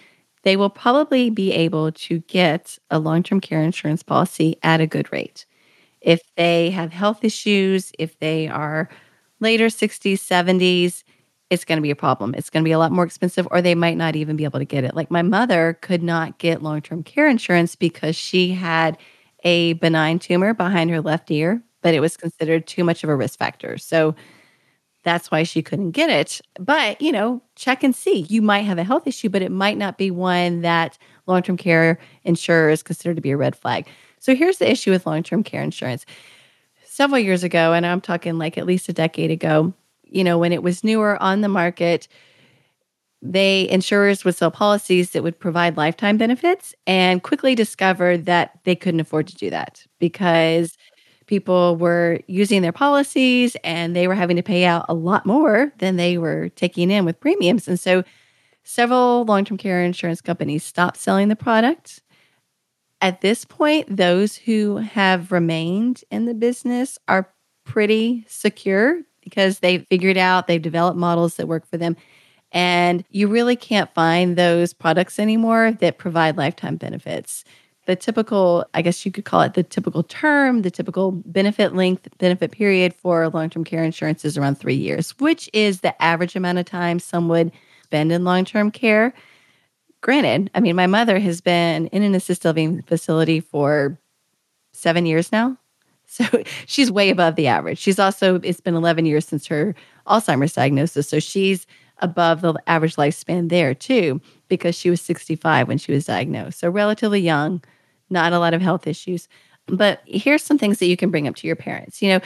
[0.44, 4.86] they will probably be able to get a long term care insurance policy at a
[4.86, 5.46] good rate.
[6.00, 8.88] If they have health issues, if they are
[9.40, 11.04] later 60s, 70s,
[11.50, 12.34] it's going to be a problem.
[12.36, 14.58] It's going to be a lot more expensive, or they might not even be able
[14.60, 14.94] to get it.
[14.94, 18.98] Like my mother could not get long term care insurance because she had
[19.44, 23.16] a benign tumor behind her left ear, but it was considered too much of a
[23.16, 23.78] risk factor.
[23.78, 24.14] So
[25.04, 26.40] that's why she couldn't get it.
[26.58, 28.26] But, you know, check and see.
[28.28, 31.56] You might have a health issue, but it might not be one that long term
[31.56, 33.86] care insurers consider to be a red flag.
[34.18, 36.04] So here's the issue with long term care insurance.
[36.84, 40.52] Several years ago, and I'm talking like at least a decade ago, you know, when
[40.52, 42.08] it was newer on the market,
[43.20, 48.76] they insurers would sell policies that would provide lifetime benefits and quickly discovered that they
[48.76, 50.76] couldn't afford to do that because
[51.26, 55.72] people were using their policies and they were having to pay out a lot more
[55.78, 57.68] than they were taking in with premiums.
[57.68, 58.04] And so
[58.62, 62.02] several long term care insurance companies stopped selling the product.
[63.00, 67.30] At this point, those who have remained in the business are
[67.64, 71.96] pretty secure because they've figured out, they've developed models that work for them.
[72.52, 77.44] And you really can't find those products anymore that provide lifetime benefits
[77.86, 82.08] the typical, I guess you could call it the typical term, the typical benefit length,
[82.18, 86.34] benefit period for long term care insurance is around three years, which is the average
[86.34, 89.12] amount of time some would spend in long term care.
[90.00, 93.98] Granted, I mean, my mother has been in an assisted living facility for
[94.72, 95.58] seven years now.
[96.06, 96.24] So
[96.66, 97.78] she's way above the average.
[97.78, 99.74] She's also, it's been 11 years since her
[100.06, 101.08] Alzheimer's diagnosis.
[101.08, 101.66] So she's
[101.98, 106.58] above the average lifespan there too, because she was 65 when she was diagnosed.
[106.58, 107.62] So relatively young
[108.10, 109.28] not a lot of health issues.
[109.66, 112.02] But here's some things that you can bring up to your parents.
[112.02, 112.20] You know,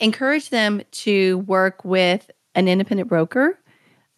[0.00, 3.58] encourage them to work with an independent broker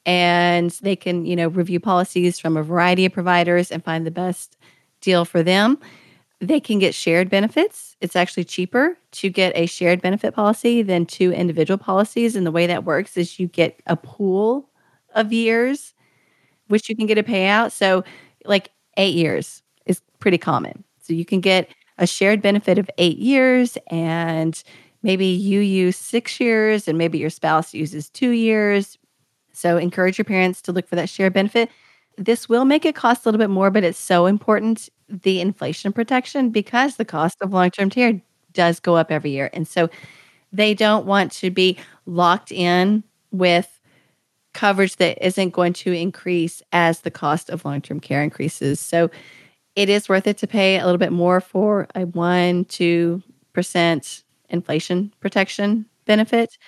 [0.05, 4.11] and they can, you know, review policies from a variety of providers and find the
[4.11, 4.57] best
[5.01, 5.79] deal for them.
[6.40, 7.96] They can get shared benefits.
[8.01, 12.35] It's actually cheaper to get a shared benefit policy than two individual policies.
[12.35, 14.68] And the way that works is you get a pool
[15.14, 15.94] of years,
[16.68, 17.72] which you can get a payout.
[17.72, 18.05] So,
[18.44, 20.85] like eight years is pretty common.
[21.03, 24.61] So you can get a shared benefit of eight years, and
[25.03, 28.99] maybe you use six years, and maybe your spouse uses two years.
[29.53, 31.71] So encourage your parents to look for that shared benefit.
[32.17, 35.93] This will make it cost a little bit more, but it's so important the inflation
[35.93, 38.21] protection because the cost of long term care
[38.53, 39.51] does go up every year.
[39.53, 39.88] And so
[40.53, 43.81] they don't want to be locked in with
[44.55, 48.81] coverage that isn't going to increase as the cost of long term care increases.
[48.81, 49.11] So
[49.77, 54.25] it is worth it to pay a little bit more for a one, two percent
[54.49, 56.59] inflation protection benefit.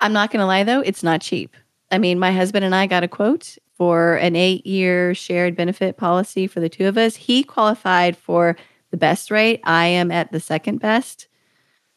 [0.00, 1.56] I'm not going to lie though, it's not cheap.
[1.90, 5.96] I mean, my husband and I got a quote for an eight year shared benefit
[5.96, 7.16] policy for the two of us.
[7.16, 8.56] He qualified for
[8.90, 9.60] the best rate.
[9.64, 11.28] I am at the second best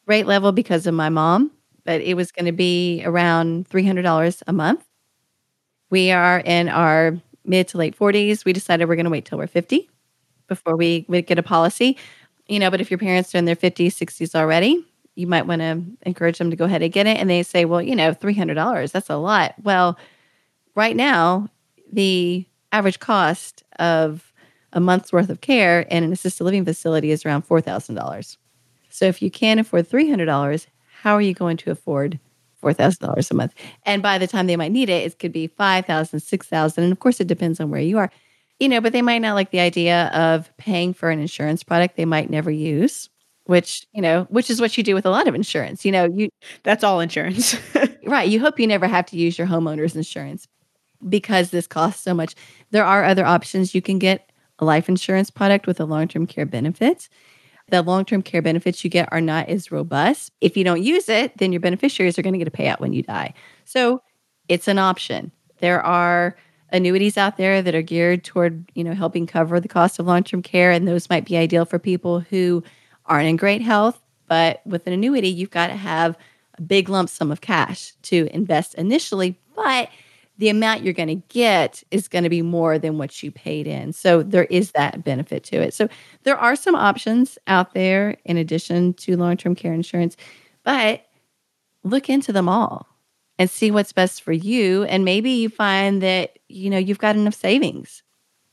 [0.05, 1.51] rate level because of my mom,
[1.83, 4.83] but it was going to be around $300 a month.
[5.89, 8.43] We are in our mid to late 40s.
[8.45, 9.89] We decided we're going to wait till we're 50
[10.47, 11.97] before we, we get a policy.
[12.47, 15.61] You know, but if your parents are in their 50s, 60s already, you might want
[15.61, 17.17] to encourage them to go ahead and get it.
[17.17, 19.55] And they say, well, you know, $300, that's a lot.
[19.63, 19.97] Well,
[20.75, 21.49] right now,
[21.91, 24.31] the average cost of
[24.73, 28.37] a month's worth of care in an assisted living facility is around $4,000.
[28.89, 30.67] So if you can't afford $300,
[31.01, 32.19] how are you going to afford
[32.61, 33.53] $4,000 a month?
[33.83, 36.77] And by the time they might need it, it could be $5,000, $6,000.
[36.77, 38.11] And of course, it depends on where you are
[38.59, 41.95] you know, but they might not like the idea of paying for an insurance product
[41.95, 43.09] they might never use
[43.47, 45.85] which, you know, which is what you do with a lot of insurance.
[45.85, 46.29] You know, you
[46.63, 47.57] That's all insurance.
[48.05, 50.47] right, you hope you never have to use your homeowner's insurance
[51.07, 52.35] because this costs so much.
[52.71, 53.73] There are other options.
[53.73, 57.07] You can get a life insurance product with a long-term care benefit.
[57.69, 60.31] The long-term care benefits you get are not as robust.
[60.41, 62.93] If you don't use it, then your beneficiaries are going to get a payout when
[62.93, 63.33] you die.
[63.65, 64.01] So,
[64.47, 65.31] it's an option.
[65.59, 66.37] There are
[66.71, 70.41] annuities out there that are geared toward, you know, helping cover the cost of long-term
[70.41, 72.63] care and those might be ideal for people who
[73.05, 76.17] aren't in great health, but with an annuity, you've got to have
[76.57, 79.89] a big lump sum of cash to invest initially, but
[80.37, 83.65] the amount you're going to get is going to be more than what you paid
[83.65, 83.91] in.
[83.91, 85.73] So there is that benefit to it.
[85.73, 85.87] So
[86.23, 90.15] there are some options out there in addition to long term care insurance,
[90.63, 91.05] but
[91.83, 92.87] look into them all
[93.39, 94.83] and see what's best for you.
[94.83, 98.03] And maybe you find that, you know, you've got enough savings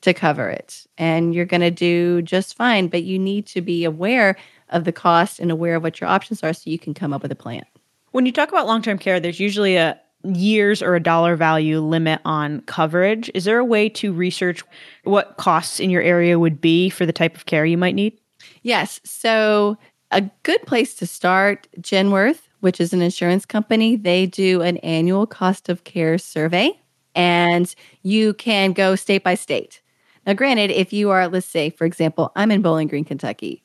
[0.02, 2.88] to cover it and you're going to do just fine.
[2.88, 4.36] But you need to be aware
[4.68, 7.22] of the cost and aware of what your options are so you can come up
[7.22, 7.64] with a plan.
[8.12, 11.80] When you talk about long term care, there's usually a years or a dollar value
[11.80, 13.30] limit on coverage.
[13.34, 14.62] Is there a way to research
[15.04, 18.18] what costs in your area would be for the type of care you might need?
[18.62, 19.00] Yes.
[19.04, 19.76] So,
[20.10, 25.26] a good place to start, Genworth, which is an insurance company, they do an annual
[25.26, 26.72] cost of care survey
[27.14, 29.82] and you can go state by state.
[30.26, 33.62] Now, granted, if you are, let's say, for example, I'm in Bowling Green, Kentucky.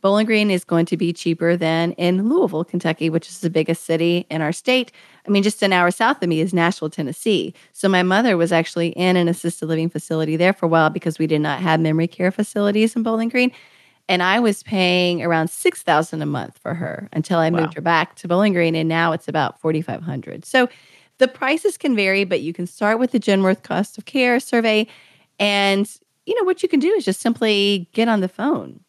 [0.00, 3.84] Bowling Green is going to be cheaper than in Louisville, Kentucky, which is the biggest
[3.84, 4.92] city in our state.
[5.26, 7.52] I mean, just an hour south of me is Nashville, Tennessee.
[7.74, 11.18] So my mother was actually in an assisted living facility there for a while because
[11.18, 13.52] we did not have memory care facilities in Bowling Green.
[14.08, 17.60] And I was paying around six thousand a month for her until I wow.
[17.60, 20.44] moved her back to Bowling Green, and now it's about forty five hundred.
[20.44, 20.68] So
[21.18, 24.86] the prices can vary, but you can start with the Genworth cost of care survey
[25.38, 25.90] and
[26.26, 28.80] you know what you can do is just simply get on the phone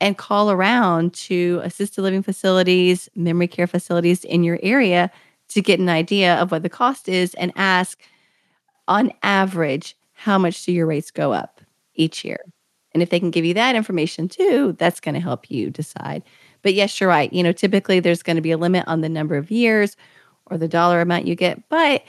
[0.00, 5.10] and call around to assisted living facilities, memory care facilities in your area
[5.48, 8.00] to get an idea of what the cost is and ask
[8.88, 11.60] on average how much do your rates go up
[11.94, 12.40] each year.
[12.94, 16.22] And if they can give you that information too, that's going to help you decide.
[16.62, 17.32] But yes, you're right.
[17.32, 19.96] You know, typically there's going to be a limit on the number of years
[20.46, 22.04] or the dollar amount you get, but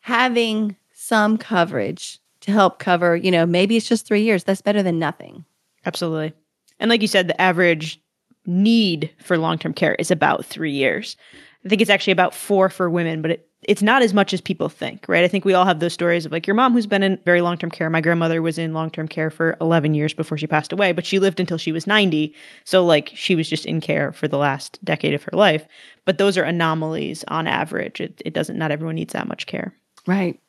[0.00, 4.44] having some coverage to help cover, you know, maybe it's just three years.
[4.44, 5.44] That's better than nothing.
[5.86, 6.32] Absolutely.
[6.78, 8.00] And like you said, the average
[8.46, 11.16] need for long term care is about three years.
[11.64, 14.40] I think it's actually about four for women, but it, it's not as much as
[14.40, 15.22] people think, right?
[15.22, 17.40] I think we all have those stories of like your mom who's been in very
[17.40, 17.88] long term care.
[17.88, 21.06] My grandmother was in long term care for 11 years before she passed away, but
[21.06, 22.34] she lived until she was 90.
[22.64, 25.64] So, like, she was just in care for the last decade of her life.
[26.04, 28.00] But those are anomalies on average.
[28.00, 29.72] It, it doesn't, not everyone needs that much care.
[30.06, 30.40] Right.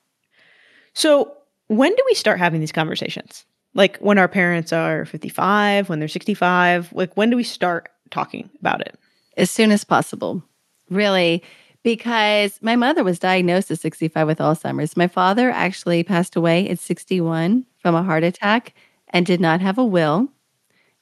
[0.94, 1.34] So,
[1.68, 3.46] when do we start having these conversations?
[3.76, 8.50] Like when our parents are 55, when they're 65, like when do we start talking
[8.60, 8.98] about it?
[9.38, 10.44] As soon as possible.
[10.90, 11.44] Really,
[11.84, 14.98] because my mother was diagnosed at 65 with Alzheimer's.
[14.98, 18.74] My father actually passed away at 61 from a heart attack
[19.10, 20.30] and did not have a will,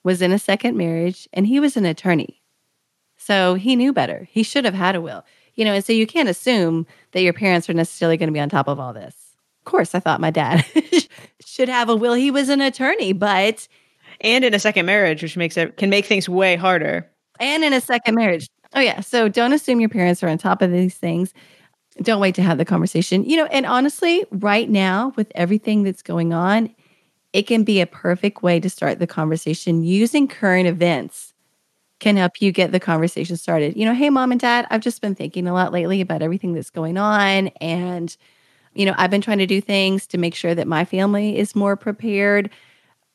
[0.03, 2.41] was in a second marriage, and he was an attorney.
[3.17, 4.27] So he knew better.
[4.31, 5.23] He should have had a will.
[5.53, 8.39] You know, and so you can't assume that your parents are necessarily going to be
[8.39, 9.15] on top of all this.
[9.59, 10.65] Of course, I thought my dad
[11.45, 12.13] should have a will.
[12.13, 13.67] He was an attorney, but
[14.21, 17.09] and in a second marriage, which makes it can make things way harder.
[17.39, 18.47] And in a second marriage.
[18.73, 19.01] Oh yeah.
[19.01, 21.33] So don't assume your parents are on top of these things.
[22.01, 23.25] Don't wait to have the conversation.
[23.25, 26.73] You know, and honestly, right now with everything that's going on,
[27.33, 31.33] it can be a perfect way to start the conversation using current events
[31.99, 33.77] can help you get the conversation started.
[33.77, 36.53] You know, hey mom and dad, I've just been thinking a lot lately about everything
[36.53, 38.15] that's going on and
[38.75, 41.55] you know, I've been trying to do things to make sure that my family is
[41.55, 42.49] more prepared.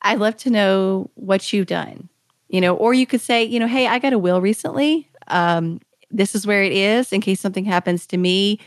[0.03, 2.09] I'd love to know what you've done,
[2.49, 5.06] you know, or you could say, you know, hey, I got a will recently.
[5.27, 8.59] Um, this is where it is in case something happens to me.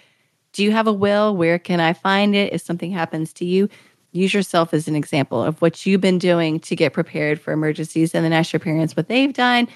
[0.53, 1.37] Do you have a will?
[1.37, 3.68] Where can I find it if something happens to you?
[4.12, 8.14] Use yourself as an example of what you've been doing to get prepared for emergencies
[8.14, 9.68] and then ask your parents what they've done.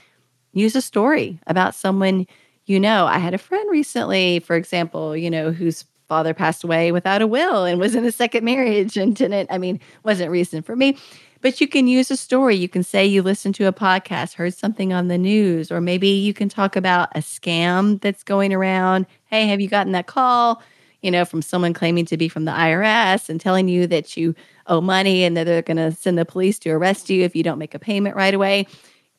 [0.52, 2.26] Use a story about someone
[2.66, 3.06] you know.
[3.06, 7.26] I had a friend recently, for example, you know, whose father passed away without a
[7.26, 10.98] will and was in a second marriage and didn't, I mean, wasn't recent for me.
[11.44, 12.56] But you can use a story.
[12.56, 16.08] You can say you listened to a podcast, heard something on the news, or maybe
[16.08, 19.04] you can talk about a scam that's going around.
[19.26, 20.62] Hey, have you gotten that call?
[21.02, 24.34] You know, from someone claiming to be from the IRS and telling you that you
[24.68, 27.42] owe money and that they're going to send the police to arrest you if you
[27.42, 28.66] don't make a payment right away.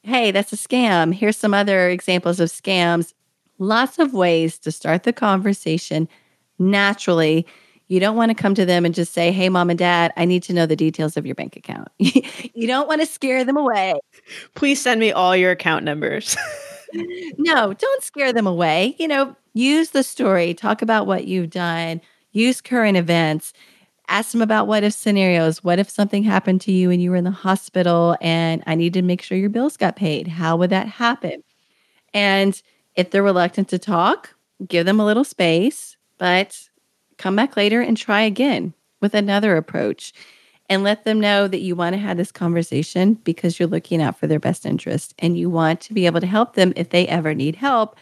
[0.01, 1.13] Hey, that's a scam.
[1.13, 3.13] Here's some other examples of scams.
[3.59, 6.09] Lots of ways to start the conversation
[6.57, 7.45] naturally
[7.87, 10.25] You don't want to come to them and just say, Hey, mom and dad, I
[10.25, 11.87] need to know the details of your bank account.
[11.99, 13.93] you don't want to scare them away.
[14.55, 16.35] Please send me all your account numbers.
[17.37, 18.95] no, don't scare them away.
[18.97, 23.53] You know, use the story, talk about what you've done, use current events,
[24.07, 25.63] ask them about what if scenarios.
[25.63, 28.93] What if something happened to you and you were in the hospital and I need
[28.93, 30.27] to make sure your bills got paid?
[30.27, 31.43] How would that happen?
[32.13, 32.59] And
[32.95, 34.33] if they're reluctant to talk,
[34.67, 36.64] give them a little space, but
[37.17, 40.13] come back later and try again with another approach
[40.69, 44.17] and let them know that you want to have this conversation because you're looking out
[44.19, 47.07] for their best interest and you want to be able to help them if they
[47.07, 47.95] ever need help.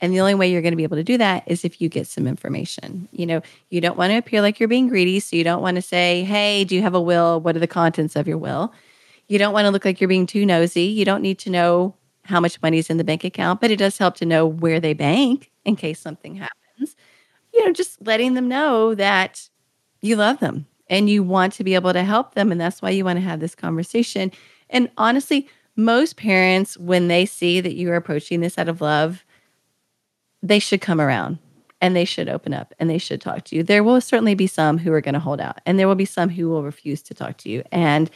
[0.00, 1.90] And the only way you're going to be able to do that is if you
[1.90, 3.06] get some information.
[3.12, 5.20] You know, you don't want to appear like you're being greedy.
[5.20, 7.40] So you don't want to say, Hey, do you have a will?
[7.40, 8.72] What are the contents of your will?
[9.28, 10.84] You don't want to look like you're being too nosy.
[10.84, 11.94] You don't need to know
[12.24, 14.80] how much money is in the bank account, but it does help to know where
[14.80, 16.96] they bank in case something happens.
[17.60, 19.50] You know, just letting them know that
[20.00, 22.50] you love them and you want to be able to help them.
[22.50, 24.32] And that's why you want to have this conversation.
[24.70, 25.46] And honestly,
[25.76, 29.26] most parents, when they see that you are approaching this out of love,
[30.42, 31.38] they should come around
[31.82, 33.62] and they should open up and they should talk to you.
[33.62, 36.06] There will certainly be some who are going to hold out and there will be
[36.06, 37.62] some who will refuse to talk to you.
[37.70, 38.10] And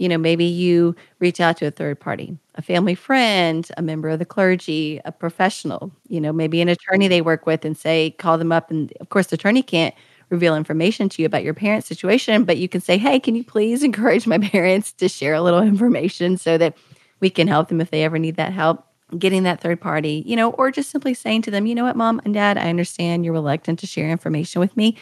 [0.00, 4.08] you know, maybe you reach out to a third party, a family friend, a member
[4.08, 8.12] of the clergy, a professional, you know, maybe an attorney they work with and say,
[8.12, 8.70] call them up.
[8.70, 9.94] And of course, the attorney can't
[10.30, 13.44] reveal information to you about your parents' situation, but you can say, hey, can you
[13.44, 16.78] please encourage my parents to share a little information so that
[17.20, 18.86] we can help them if they ever need that help?
[19.18, 21.96] Getting that third party, you know, or just simply saying to them, you know what,
[21.96, 24.96] mom and dad, I understand you're reluctant to share information with me.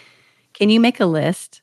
[0.54, 1.62] Can you make a list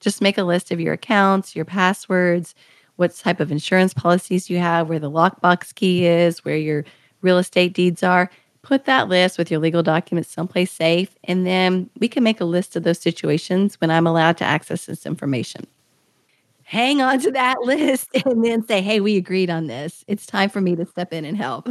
[0.00, 2.54] just make a list of your accounts, your passwords,
[3.00, 6.84] what type of insurance policies you have, where the lockbox key is, where your
[7.22, 8.30] real estate deeds are.
[8.60, 12.44] Put that list with your legal documents someplace safe, and then we can make a
[12.44, 15.66] list of those situations when I'm allowed to access this information.
[16.62, 20.04] Hang on to that list and then say, hey, we agreed on this.
[20.06, 21.70] It's time for me to step in and help.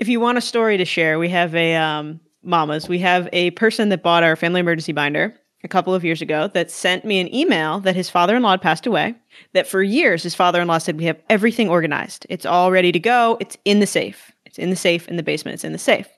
[0.00, 2.88] If you want a story to share, we have a um, mamas.
[2.88, 6.48] We have a person that bought our family emergency binder a couple of years ago
[6.48, 9.14] that sent me an email that his father in law had passed away.
[9.52, 12.26] That for years, his father in law said, We have everything organized.
[12.28, 13.36] It's all ready to go.
[13.40, 14.32] It's in the safe.
[14.46, 15.54] It's in the safe in the basement.
[15.54, 16.08] It's in the safe.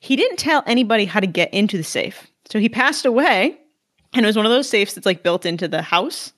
[0.00, 2.26] He didn't tell anybody how to get into the safe.
[2.50, 3.58] So he passed away,
[4.12, 6.32] and it was one of those safes that's like built into the house.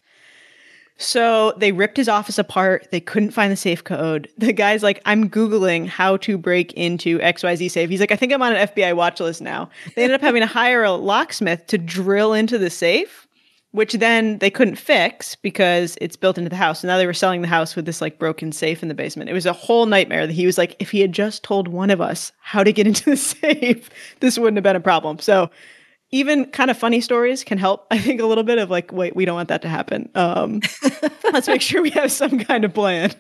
[0.98, 2.88] So they ripped his office apart.
[2.90, 4.28] They couldn't find the safe code.
[4.46, 7.90] The guy's like, I'm Googling how to break into XYZ safe.
[7.90, 9.68] He's like, I think I'm on an FBI watch list now.
[9.94, 13.26] They ended up having to hire a locksmith to drill into the safe,
[13.72, 16.84] which then they couldn't fix because it's built into the house.
[16.84, 19.28] And now they were selling the house with this like broken safe in the basement.
[19.28, 21.90] It was a whole nightmare that he was like, if he had just told one
[21.90, 23.90] of us how to get into the safe,
[24.20, 25.18] this wouldn't have been a problem.
[25.18, 25.50] So
[26.10, 27.86] even kind of funny stories can help.
[27.90, 30.08] I think a little bit of like, wait, we don't want that to happen.
[30.14, 30.60] Um,
[31.32, 33.12] let's make sure we have some kind of plan.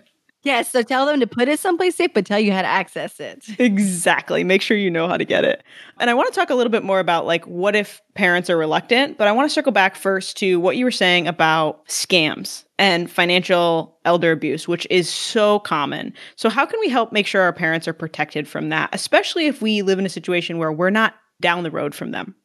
[0.46, 0.70] Yes.
[0.70, 3.44] So tell them to put it someplace safe, but tell you how to access it.
[3.58, 4.44] Exactly.
[4.44, 5.64] Make sure you know how to get it.
[5.98, 8.56] And I want to talk a little bit more about like what if parents are
[8.56, 12.64] reluctant, but I want to circle back first to what you were saying about scams
[12.78, 16.12] and financial elder abuse, which is so common.
[16.36, 19.60] So, how can we help make sure our parents are protected from that, especially if
[19.60, 22.36] we live in a situation where we're not down the road from them?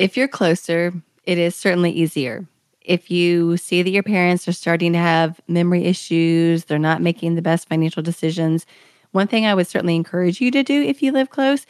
[0.00, 0.94] If you're closer,
[1.24, 2.46] it is certainly easier.
[2.80, 7.34] If you see that your parents are starting to have memory issues, they're not making
[7.34, 8.64] the best financial decisions,
[9.12, 11.66] one thing I would certainly encourage you to do if you live close,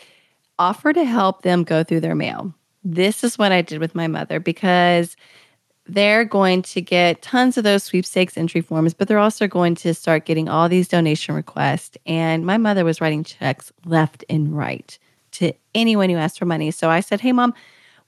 [0.60, 2.54] offer to help them go through their mail.
[2.84, 5.16] This is what I did with my mother because
[5.86, 9.92] they're going to get tons of those sweepstakes entry forms, but they're also going to
[9.92, 11.98] start getting all these donation requests.
[12.06, 14.96] And my mother was writing checks left and right
[15.32, 16.70] to anyone who asked for money.
[16.70, 17.54] So I said, Hey, mom,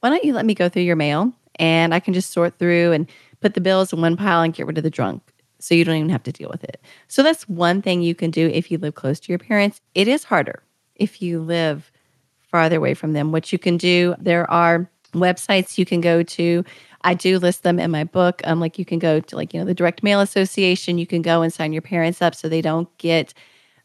[0.02, 2.90] why don't you let me go through your mail and I can just sort through
[2.90, 3.08] and
[3.40, 5.22] put the bills in one pile and get rid of the drunk
[5.60, 6.80] so you don't even have to deal with it.
[7.06, 9.80] So that's one thing you can do if you live close to your parents.
[9.94, 10.60] It is harder
[10.96, 11.92] if you live
[12.40, 13.30] farther away from them.
[13.30, 16.64] What you can do, there are websites you can go to.
[17.02, 18.42] I do list them in my book.
[18.42, 20.98] Um, like you can go to like, you know, the Direct Mail Association.
[20.98, 23.34] You can go and sign your parents up so they don't get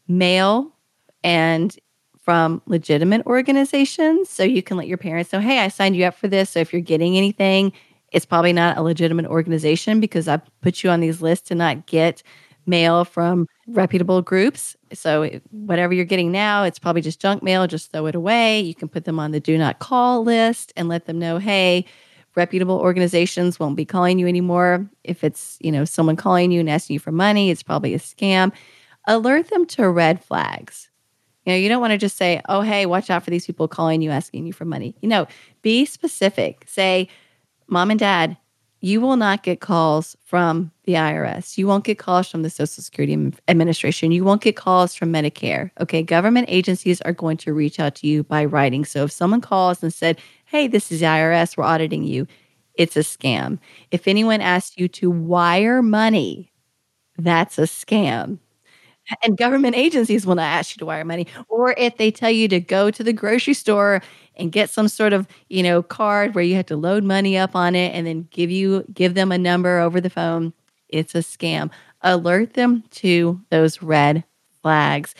[0.08, 0.72] mail
[1.22, 1.78] and
[2.28, 4.28] from legitimate organizations.
[4.28, 6.50] So you can let your parents know, hey, I signed you up for this.
[6.50, 7.72] So if you're getting anything,
[8.12, 11.86] it's probably not a legitimate organization because I put you on these lists to not
[11.86, 12.22] get
[12.66, 14.76] mail from reputable groups.
[14.92, 18.60] So whatever you're getting now, it's probably just junk mail, just throw it away.
[18.60, 21.86] You can put them on the do not call list and let them know, hey,
[22.34, 24.86] reputable organizations won't be calling you anymore.
[25.02, 27.98] If it's, you know, someone calling you and asking you for money, it's probably a
[27.98, 28.52] scam.
[29.06, 30.87] Alert them to red flags.
[31.48, 33.68] You know, you don't want to just say, oh, hey, watch out for these people
[33.68, 34.94] calling you, asking you for money.
[35.00, 35.26] You know,
[35.62, 36.64] be specific.
[36.66, 37.08] Say,
[37.68, 38.36] mom and dad,
[38.82, 41.56] you will not get calls from the IRS.
[41.56, 44.12] You won't get calls from the Social Security Administration.
[44.12, 45.70] You won't get calls from Medicare.
[45.80, 46.02] Okay.
[46.02, 48.84] Government agencies are going to reach out to you by writing.
[48.84, 52.26] So if someone calls and said, Hey, this is the IRS, we're auditing you,
[52.74, 53.58] it's a scam.
[53.90, 56.52] If anyone asks you to wire money,
[57.16, 58.38] that's a scam.
[59.22, 61.26] And government agencies will not ask you to wire money.
[61.48, 64.02] Or if they tell you to go to the grocery store
[64.36, 67.56] and get some sort of, you know, card where you have to load money up
[67.56, 70.52] on it and then give you give them a number over the phone,
[70.88, 71.70] it's a scam.
[72.02, 74.24] Alert them to those red
[74.62, 75.14] flags.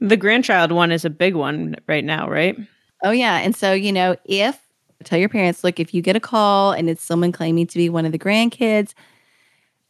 [0.00, 2.56] The grandchild one is a big one right now, right?
[3.04, 3.38] Oh yeah.
[3.38, 4.60] And so, you know, if
[5.04, 7.88] tell your parents, look, if you get a call and it's someone claiming to be
[7.88, 8.94] one of the grandkids,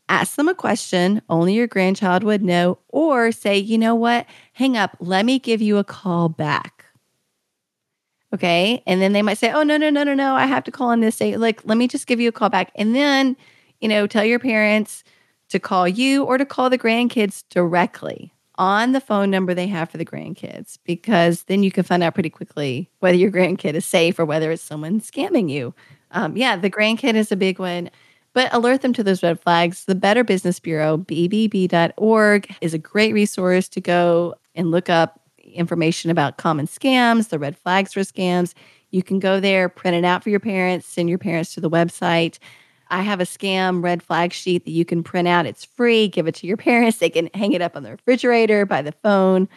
[0.09, 4.77] ask them a question only your grandchild would know, or say, you know what, hang
[4.77, 6.85] up, let me give you a call back.
[8.35, 8.83] Okay.
[8.87, 10.89] And then they might say, oh, no, no, no, no, no, I have to call
[10.89, 11.37] on this day.
[11.37, 12.71] Like, let me just give you a call back.
[12.75, 13.37] And then,
[13.81, 15.03] you know, tell your parents
[15.49, 19.89] to call you or to call the grandkids directly on the phone number they have
[19.89, 23.87] for the grandkids, because then you can find out pretty quickly whether your grandkid is
[23.87, 25.73] safe or whether it's someone scamming you.
[26.11, 27.89] Um, yeah, the grandkid is a big one.
[28.39, 29.87] But alert them to those red flags.
[29.87, 36.09] The Better Business Bureau, BBB.org, is a great resource to go and look up information
[36.09, 38.55] about common scams, the red flags for scams.
[38.93, 41.69] You can go there, print it out for your parents, send your parents to the
[41.69, 42.39] website.
[42.91, 45.45] I have a scam red flag sheet that you can print out.
[45.45, 46.07] It's free.
[46.07, 46.99] Give it to your parents.
[46.99, 49.49] They can hang it up on the refrigerator, by the phone.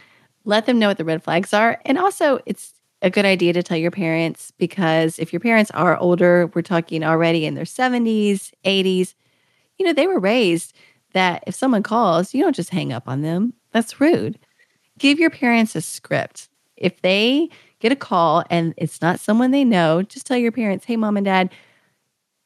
[0.44, 1.80] Let them know what the red flags are.
[1.86, 5.98] And also, it's a good idea to tell your parents because if your parents are
[5.98, 9.16] older, we're talking already in their 70s, 80s,
[9.78, 10.74] you know, they were raised
[11.14, 13.54] that if someone calls, you don't just hang up on them.
[13.72, 14.38] That's rude.
[15.00, 16.50] Give your parents a script.
[16.78, 17.50] If they
[17.80, 21.18] get a call and it's not someone they know, just tell your parents, hey, mom
[21.18, 21.52] and dad,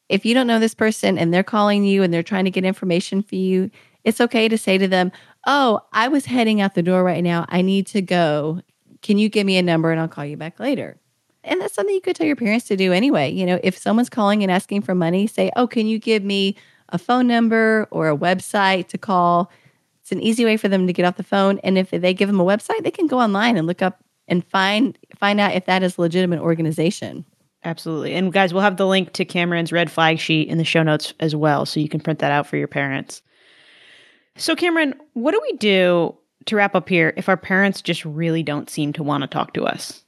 [0.08, 2.64] if you don't know this person and they're calling you and they're trying to get
[2.64, 3.70] information for you,
[4.04, 5.12] it's okay to say to them,
[5.46, 7.44] Oh, I was heading out the door right now.
[7.48, 8.62] I need to go.
[9.06, 10.98] Can you give me a number and I'll call you back later?
[11.44, 13.30] And that's something you could tell your parents to do anyway.
[13.30, 16.56] You know, if someone's calling and asking for money, say, Oh, can you give me
[16.88, 19.52] a phone number or a website to call?
[20.00, 21.60] It's an easy way for them to get off the phone.
[21.62, 24.44] And if they give them a website, they can go online and look up and
[24.44, 27.24] find find out if that is a legitimate organization.
[27.62, 28.12] Absolutely.
[28.12, 31.14] And guys, we'll have the link to Cameron's red flag sheet in the show notes
[31.20, 33.22] as well, so you can print that out for your parents.
[34.36, 36.16] So, Cameron, what do we do
[36.46, 39.52] to wrap up here if our parents just really don't seem to want to talk
[39.54, 40.04] to us?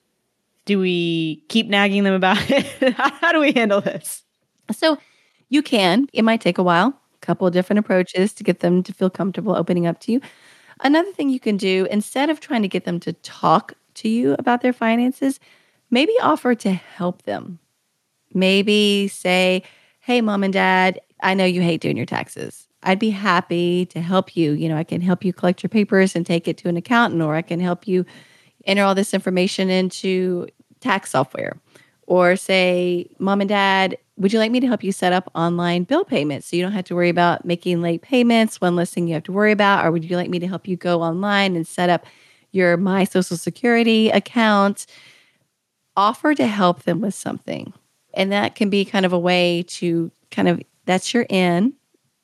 [0.64, 2.66] Do we keep nagging them about it?
[2.94, 4.22] How do we handle this?
[4.72, 4.98] So,
[5.50, 6.08] you can.
[6.12, 9.08] It might take a while, a couple of different approaches to get them to feel
[9.10, 10.20] comfortable opening up to you.
[10.82, 14.34] Another thing you can do, instead of trying to get them to talk to you
[14.38, 15.40] about their finances,
[15.90, 17.58] maybe offer to help them.
[18.34, 19.62] Maybe say,
[20.00, 22.67] Hey, mom and dad, I know you hate doing your taxes.
[22.88, 24.52] I'd be happy to help you.
[24.52, 27.22] You know, I can help you collect your papers and take it to an accountant,
[27.22, 28.04] or I can help you
[28.64, 30.48] enter all this information into
[30.80, 31.60] tax software.
[32.06, 35.84] Or say, Mom and Dad, would you like me to help you set up online
[35.84, 38.60] bill payments so you don't have to worry about making late payments?
[38.60, 39.84] One less thing you have to worry about.
[39.84, 42.06] Or would you like me to help you go online and set up
[42.52, 44.86] your My Social Security account?
[45.98, 47.72] offer to help them with something.
[48.14, 51.74] And that can be kind of a way to kind of, that's your in,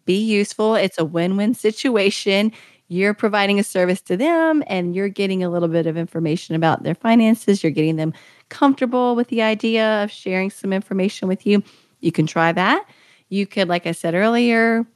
[0.05, 0.74] be useful.
[0.74, 2.52] It's a win win situation.
[2.88, 6.82] You're providing a service to them and you're getting a little bit of information about
[6.82, 7.62] their finances.
[7.62, 8.12] You're getting them
[8.50, 11.62] comfortable with the idea of sharing some information with you.
[12.00, 12.84] You can try that.
[13.30, 14.86] You could, like I said earlier,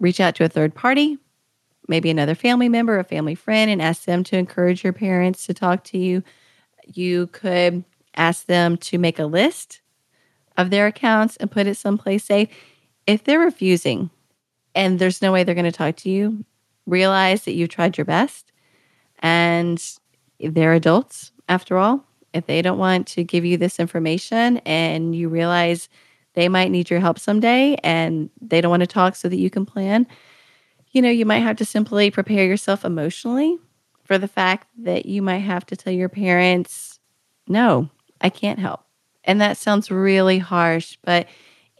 [0.00, 1.18] reach out to a third party,
[1.88, 5.54] maybe another family member, a family friend, and ask them to encourage your parents to
[5.54, 6.22] talk to you.
[6.86, 7.84] You could
[8.16, 9.80] ask them to make a list
[10.58, 12.48] of their accounts and put it someplace safe.
[13.06, 14.10] If they're refusing
[14.74, 16.44] and there's no way they're going to talk to you,
[16.86, 18.52] realize that you've tried your best
[19.20, 19.82] and
[20.38, 22.04] they're adults after all.
[22.32, 25.88] If they don't want to give you this information and you realize
[26.34, 29.50] they might need your help someday and they don't want to talk so that you
[29.50, 30.06] can plan,
[30.92, 33.58] you know, you might have to simply prepare yourself emotionally
[34.04, 36.98] for the fact that you might have to tell your parents,
[37.48, 37.88] no,
[38.20, 38.84] I can't help.
[39.24, 41.26] And that sounds really harsh, but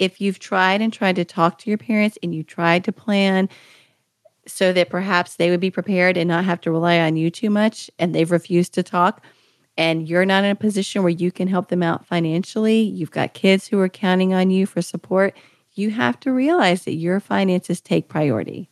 [0.01, 3.48] if you've tried and tried to talk to your parents and you tried to plan
[4.46, 7.51] so that perhaps they would be prepared and not have to rely on you too
[7.51, 9.22] much and they've refused to talk
[9.76, 13.34] and you're not in a position where you can help them out financially, you've got
[13.34, 15.36] kids who are counting on you for support,
[15.74, 18.68] you have to realize that your finances take priority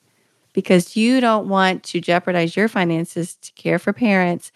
[0.54, 4.50] because you don't want to jeopardize your finances to care for parents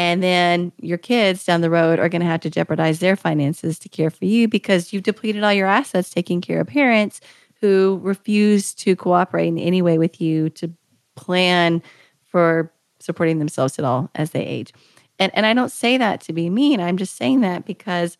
[0.00, 3.78] And then your kids down the road are going to have to jeopardize their finances
[3.80, 7.20] to care for you because you've depleted all your assets taking care of parents
[7.60, 10.72] who refuse to cooperate in any way with you to
[11.16, 11.82] plan
[12.24, 14.72] for supporting themselves at all as they age.
[15.18, 16.80] And and I don't say that to be mean.
[16.80, 18.16] I'm just saying that because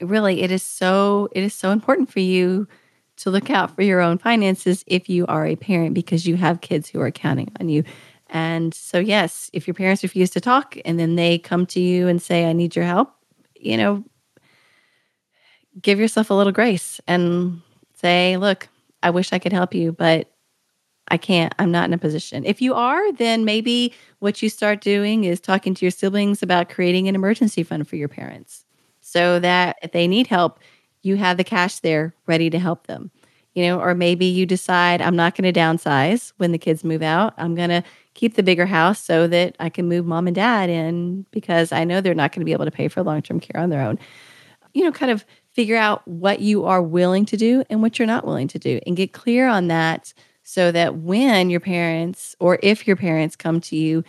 [0.00, 2.66] really it is so it is so important for you
[3.16, 6.62] to look out for your own finances if you are a parent because you have
[6.62, 7.84] kids who are counting on you.
[8.28, 12.08] And so yes, if your parents refuse to talk and then they come to you
[12.08, 13.12] and say I need your help,
[13.54, 14.04] you know,
[15.80, 17.60] give yourself a little grace and
[17.94, 18.68] say, look,
[19.02, 20.32] I wish I could help you, but
[21.08, 21.54] I can't.
[21.58, 22.44] I'm not in a position.
[22.44, 26.68] If you are, then maybe what you start doing is talking to your siblings about
[26.68, 28.64] creating an emergency fund for your parents
[29.00, 30.58] so that if they need help,
[31.02, 33.10] you have the cash there ready to help them.
[33.54, 37.02] You know, or maybe you decide I'm not going to downsize when the kids move
[37.02, 37.32] out.
[37.38, 37.82] I'm going to
[38.16, 41.84] keep the bigger house so that I can move mom and dad in because I
[41.84, 43.82] know they're not going to be able to pay for long term care on their
[43.82, 43.98] own.
[44.72, 48.06] You know, kind of figure out what you are willing to do and what you're
[48.06, 50.12] not willing to do and get clear on that
[50.42, 54.02] so that when your parents or if your parents come to you,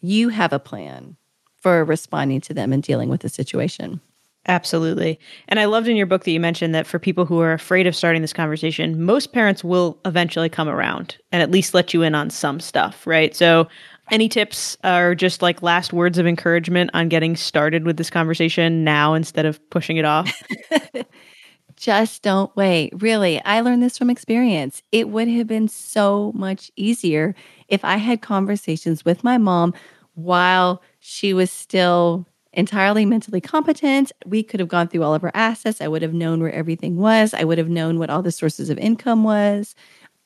[0.00, 1.16] you have a plan
[1.56, 4.00] for responding to them and dealing with the situation.
[4.48, 5.20] Absolutely.
[5.46, 7.86] And I loved in your book that you mentioned that for people who are afraid
[7.86, 12.02] of starting this conversation, most parents will eventually come around and at least let you
[12.02, 13.36] in on some stuff, right?
[13.36, 13.68] So,
[14.10, 18.82] any tips are just like last words of encouragement on getting started with this conversation
[18.82, 20.42] now instead of pushing it off?
[21.76, 22.92] Just don't wait.
[23.00, 24.82] Really, I learned this from experience.
[24.92, 27.34] It would have been so much easier
[27.68, 29.74] if I had conversations with my mom
[30.14, 34.12] while she was still entirely mentally competent.
[34.26, 35.80] We could have gone through all of our assets.
[35.80, 37.34] I would have known where everything was.
[37.34, 39.74] I would have known what all the sources of income was.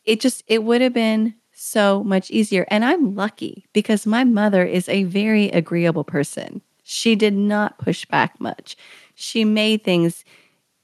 [0.05, 2.67] It just it would have been so much easier.
[2.69, 6.63] And I'm lucky because my mother is a very agreeable person.
[6.85, 8.77] She did not push back much.
[9.15, 10.25] She made things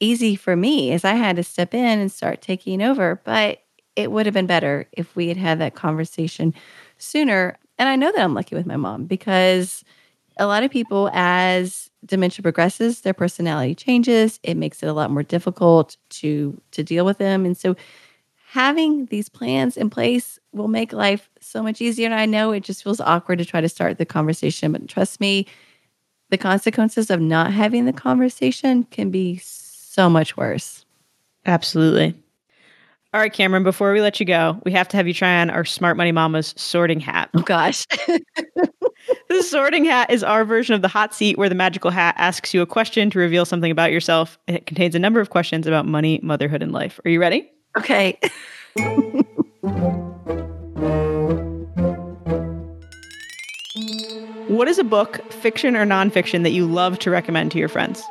[0.01, 3.21] easy for me as I had to step in and start taking over.
[3.25, 3.63] But
[3.95, 6.55] it would have been better if we had had that conversation
[6.99, 7.59] sooner.
[7.79, 9.85] And I know that I'm lucky with my mom because
[10.39, 14.41] a lot of people, as dementia progresses, their personality changes.
[14.43, 17.45] It makes it a lot more difficult to to deal with them.
[17.45, 17.77] And so
[18.47, 22.07] having these plans in place will make life so much easier.
[22.07, 25.21] And I know it just feels awkward to try to start the conversation, but trust
[25.21, 25.47] me,
[26.31, 30.85] the consequences of not having the conversation can be so much worse.
[31.47, 32.15] Absolutely.
[33.15, 35.51] All right, Cameron, before we let you go, we have to have you try on
[35.51, 37.29] our Smart Money Mama's sorting hat.
[37.35, 37.87] Oh, gosh.
[39.33, 42.53] the sorting hat is our version of the hot seat where the magical hat asks
[42.53, 44.39] you a question to reveal something about yourself.
[44.47, 47.01] It contains a number of questions about money, motherhood, and life.
[47.05, 47.51] Are you ready?
[47.77, 48.19] Okay.
[54.49, 58.03] what is a book, fiction or nonfiction, that you love to recommend to your friends?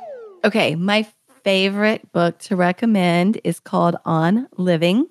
[0.43, 1.05] Okay, my
[1.43, 5.07] favorite book to recommend is called On Living,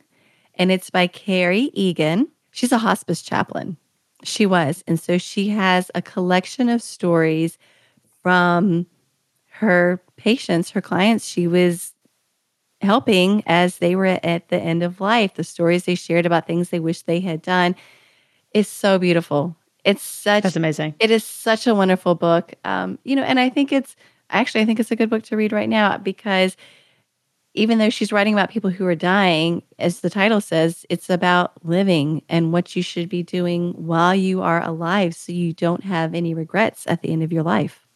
[0.54, 2.28] and it's by Kerry Egan.
[2.50, 3.76] She's a hospice chaplain.
[4.22, 4.84] She was.
[4.86, 7.58] And so she has a collection of stories
[8.22, 8.86] from
[9.52, 11.94] her patients, her clients she was
[12.80, 15.34] helping as they were at the end of life.
[15.34, 17.76] The stories they shared about things they wish they had done
[18.54, 19.56] is so beautiful.
[19.84, 20.94] It's such That's amazing.
[21.00, 22.54] It is such a wonderful book.
[22.64, 23.96] Um, you know, and I think it's
[24.30, 26.56] actually, I think it's a good book to read right now because
[27.54, 31.64] even though she's writing about people who are dying, as the title says, it's about
[31.64, 36.14] living and what you should be doing while you are alive so you don't have
[36.14, 37.86] any regrets at the end of your life.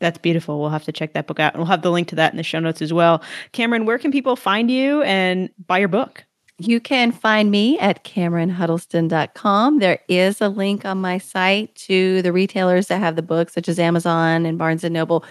[0.00, 0.60] That's beautiful.
[0.60, 1.54] We'll have to check that book out.
[1.54, 3.22] And we'll have the link to that in the show notes as well.
[3.52, 6.24] Cameron, where can people find you and buy your book?
[6.58, 9.78] You can find me at CameronHuddleston.com.
[9.78, 13.68] There is a link on my site to the retailers that have the book, such
[13.68, 15.24] as Amazon and Barnes and Noble.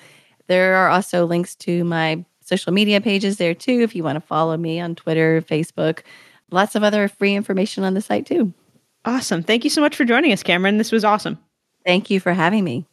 [0.48, 2.26] There are also links to my
[2.58, 6.00] social media pages there too, if you want to follow me on Twitter, Facebook.
[6.52, 8.54] Lots of other free information on the site too.
[9.06, 9.42] Awesome.
[9.42, 10.78] Thank you so much for joining us, Cameron.
[10.78, 11.40] This was awesome.
[11.86, 12.86] Thank you for having me.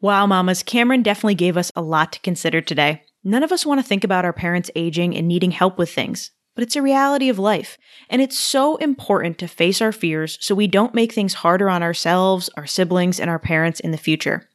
[0.00, 3.02] Wow, mamas, Cameron definitely gave us a lot to consider today.
[3.22, 6.30] None of us want to think about our parents aging and needing help with things
[6.60, 7.78] but it's a reality of life.
[8.10, 11.82] And it's so important to face our fears so we don't make things harder on
[11.82, 14.46] ourselves, our siblings, and our parents in the future.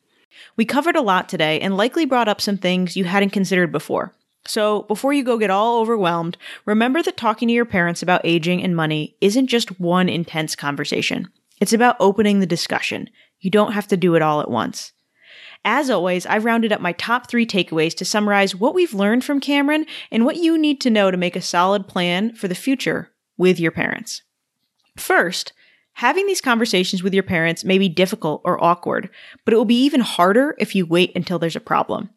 [0.55, 4.13] We covered a lot today and likely brought up some things you hadn't considered before.
[4.47, 8.63] So, before you go get all overwhelmed, remember that talking to your parents about aging
[8.63, 11.29] and money isn't just one intense conversation.
[11.59, 13.09] It's about opening the discussion.
[13.39, 14.91] You don't have to do it all at once.
[15.63, 19.39] As always, I've rounded up my top three takeaways to summarize what we've learned from
[19.39, 23.11] Cameron and what you need to know to make a solid plan for the future
[23.35, 24.21] with your parents.
[24.95, 25.53] First,
[25.99, 29.09] Having these conversations with your parents may be difficult or awkward,
[29.45, 32.09] but it will be even harder if you wait until there's a problem.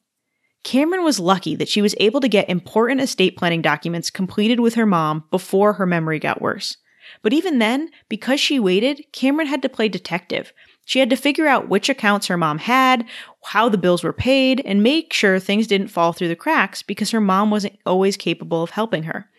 [0.65, 4.75] Cameron was lucky that she was able to get important estate planning documents completed with
[4.75, 6.77] her mom before her memory got worse.
[7.23, 10.53] But even then, because she waited, Cameron had to play detective.
[10.85, 13.07] She had to figure out which accounts her mom had,
[13.45, 17.13] how the bills were paid, and make sure things didn't fall through the cracks because
[17.13, 19.31] her mom wasn't always capable of helping her.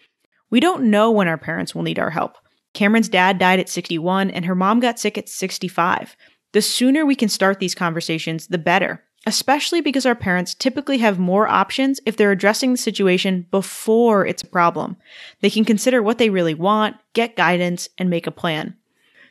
[0.50, 2.38] We don't know when our parents will need our help.
[2.74, 6.16] Cameron's dad died at 61 and her mom got sick at 65.
[6.54, 11.20] The sooner we can start these conversations, the better, especially because our parents typically have
[11.20, 14.98] more options if they're addressing the situation before it's a problem.
[15.42, 18.76] They can consider what they really want, get guidance, and make a plan.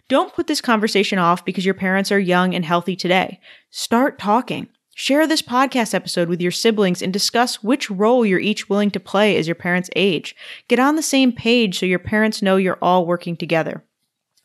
[0.09, 3.41] Don't put this conversation off because your parents are young and healthy today.
[3.71, 4.69] Start talking.
[5.01, 8.99] Share this podcast episode with your siblings and discuss which role you're each willing to
[8.99, 10.35] play as your parents age.
[10.67, 13.85] Get on the same page so your parents know you're all working together.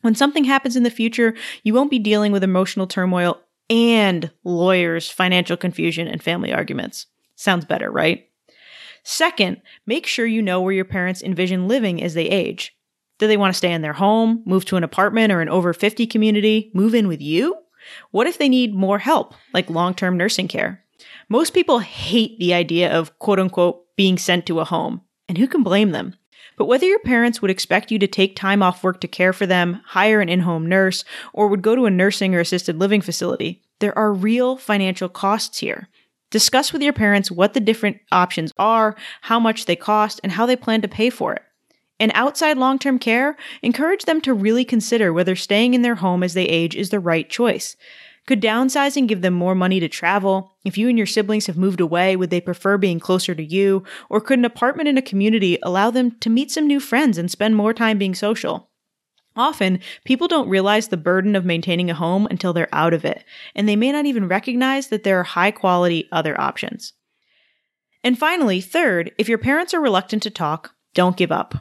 [0.02, 1.34] When something happens in the future,
[1.64, 7.06] you won't be dealing with emotional turmoil and lawyers, financial confusion, and family arguments.
[7.34, 8.28] Sounds better, right?
[9.02, 12.76] Second, make sure you know where your parents envision living as they age.
[13.18, 15.72] Do they want to stay in their home, move to an apartment or an over
[15.72, 17.56] 50 community, move in with you?
[18.10, 20.84] What if they need more help, like long term nursing care?
[21.28, 25.46] Most people hate the idea of quote unquote being sent to a home, and who
[25.46, 26.14] can blame them?
[26.56, 29.46] But whether your parents would expect you to take time off work to care for
[29.46, 33.00] them, hire an in home nurse, or would go to a nursing or assisted living
[33.00, 35.88] facility, there are real financial costs here.
[36.30, 40.46] Discuss with your parents what the different options are, how much they cost, and how
[40.46, 41.42] they plan to pay for it.
[42.00, 46.22] And outside long term care, encourage them to really consider whether staying in their home
[46.22, 47.76] as they age is the right choice.
[48.26, 50.56] Could downsizing give them more money to travel?
[50.64, 53.84] If you and your siblings have moved away, would they prefer being closer to you?
[54.08, 57.30] Or could an apartment in a community allow them to meet some new friends and
[57.30, 58.70] spend more time being social?
[59.36, 63.24] Often, people don't realize the burden of maintaining a home until they're out of it,
[63.54, 66.92] and they may not even recognize that there are high quality other options.
[68.02, 71.56] And finally, third, if your parents are reluctant to talk, don't give up.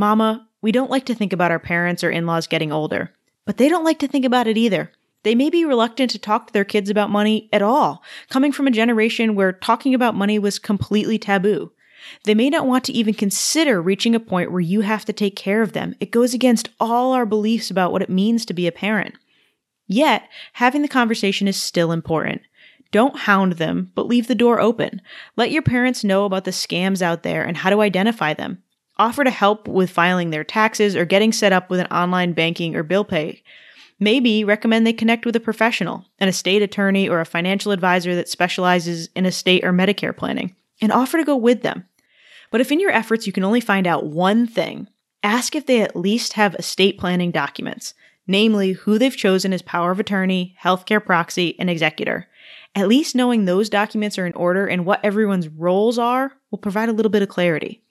[0.00, 3.12] Mama, we don't like to think about our parents or in laws getting older,
[3.44, 4.90] but they don't like to think about it either.
[5.24, 8.66] They may be reluctant to talk to their kids about money at all, coming from
[8.66, 11.72] a generation where talking about money was completely taboo.
[12.24, 15.36] They may not want to even consider reaching a point where you have to take
[15.36, 15.94] care of them.
[16.00, 19.16] It goes against all our beliefs about what it means to be a parent.
[19.86, 20.22] Yet,
[20.54, 22.40] having the conversation is still important.
[22.90, 25.02] Don't hound them, but leave the door open.
[25.36, 28.62] Let your parents know about the scams out there and how to identify them
[29.00, 32.76] offer to help with filing their taxes or getting set up with an online banking
[32.76, 33.42] or bill pay.
[33.98, 38.28] Maybe recommend they connect with a professional, an estate attorney or a financial advisor that
[38.28, 41.86] specializes in estate or Medicare planning, and offer to go with them.
[42.50, 44.88] But if in your efforts you can only find out one thing,
[45.22, 47.94] ask if they at least have estate planning documents,
[48.26, 52.26] namely who they've chosen as power of attorney, healthcare proxy, and executor.
[52.74, 56.88] At least knowing those documents are in order and what everyone's roles are will provide
[56.88, 57.82] a little bit of clarity.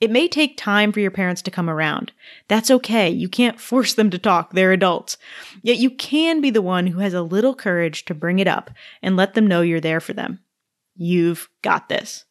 [0.00, 2.12] It may take time for your parents to come around.
[2.46, 3.10] That's okay.
[3.10, 4.52] You can't force them to talk.
[4.52, 5.16] They're adults.
[5.62, 8.70] Yet you can be the one who has a little courage to bring it up
[9.02, 10.40] and let them know you're there for them.
[10.94, 12.24] You've got this.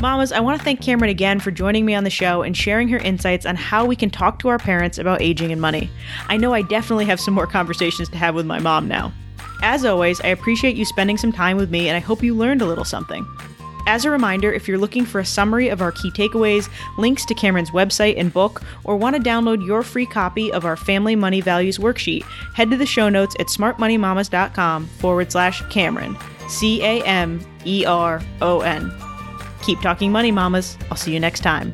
[0.00, 2.88] Mamas, I want to thank Cameron again for joining me on the show and sharing
[2.88, 5.90] her insights on how we can talk to our parents about aging and money.
[6.28, 9.12] I know I definitely have some more conversations to have with my mom now.
[9.62, 12.62] As always, I appreciate you spending some time with me and I hope you learned
[12.62, 13.26] a little something.
[13.86, 16.68] As a reminder, if you're looking for a summary of our key takeaways,
[16.98, 20.76] links to Cameron's website and book, or want to download your free copy of our
[20.76, 22.22] Family Money Values worksheet,
[22.54, 26.16] head to the show notes at smartmoneymamas.com forward slash Cameron.
[26.48, 28.92] C A M E R O N.
[29.62, 30.76] Keep talking money, mamas.
[30.90, 31.72] I'll see you next time.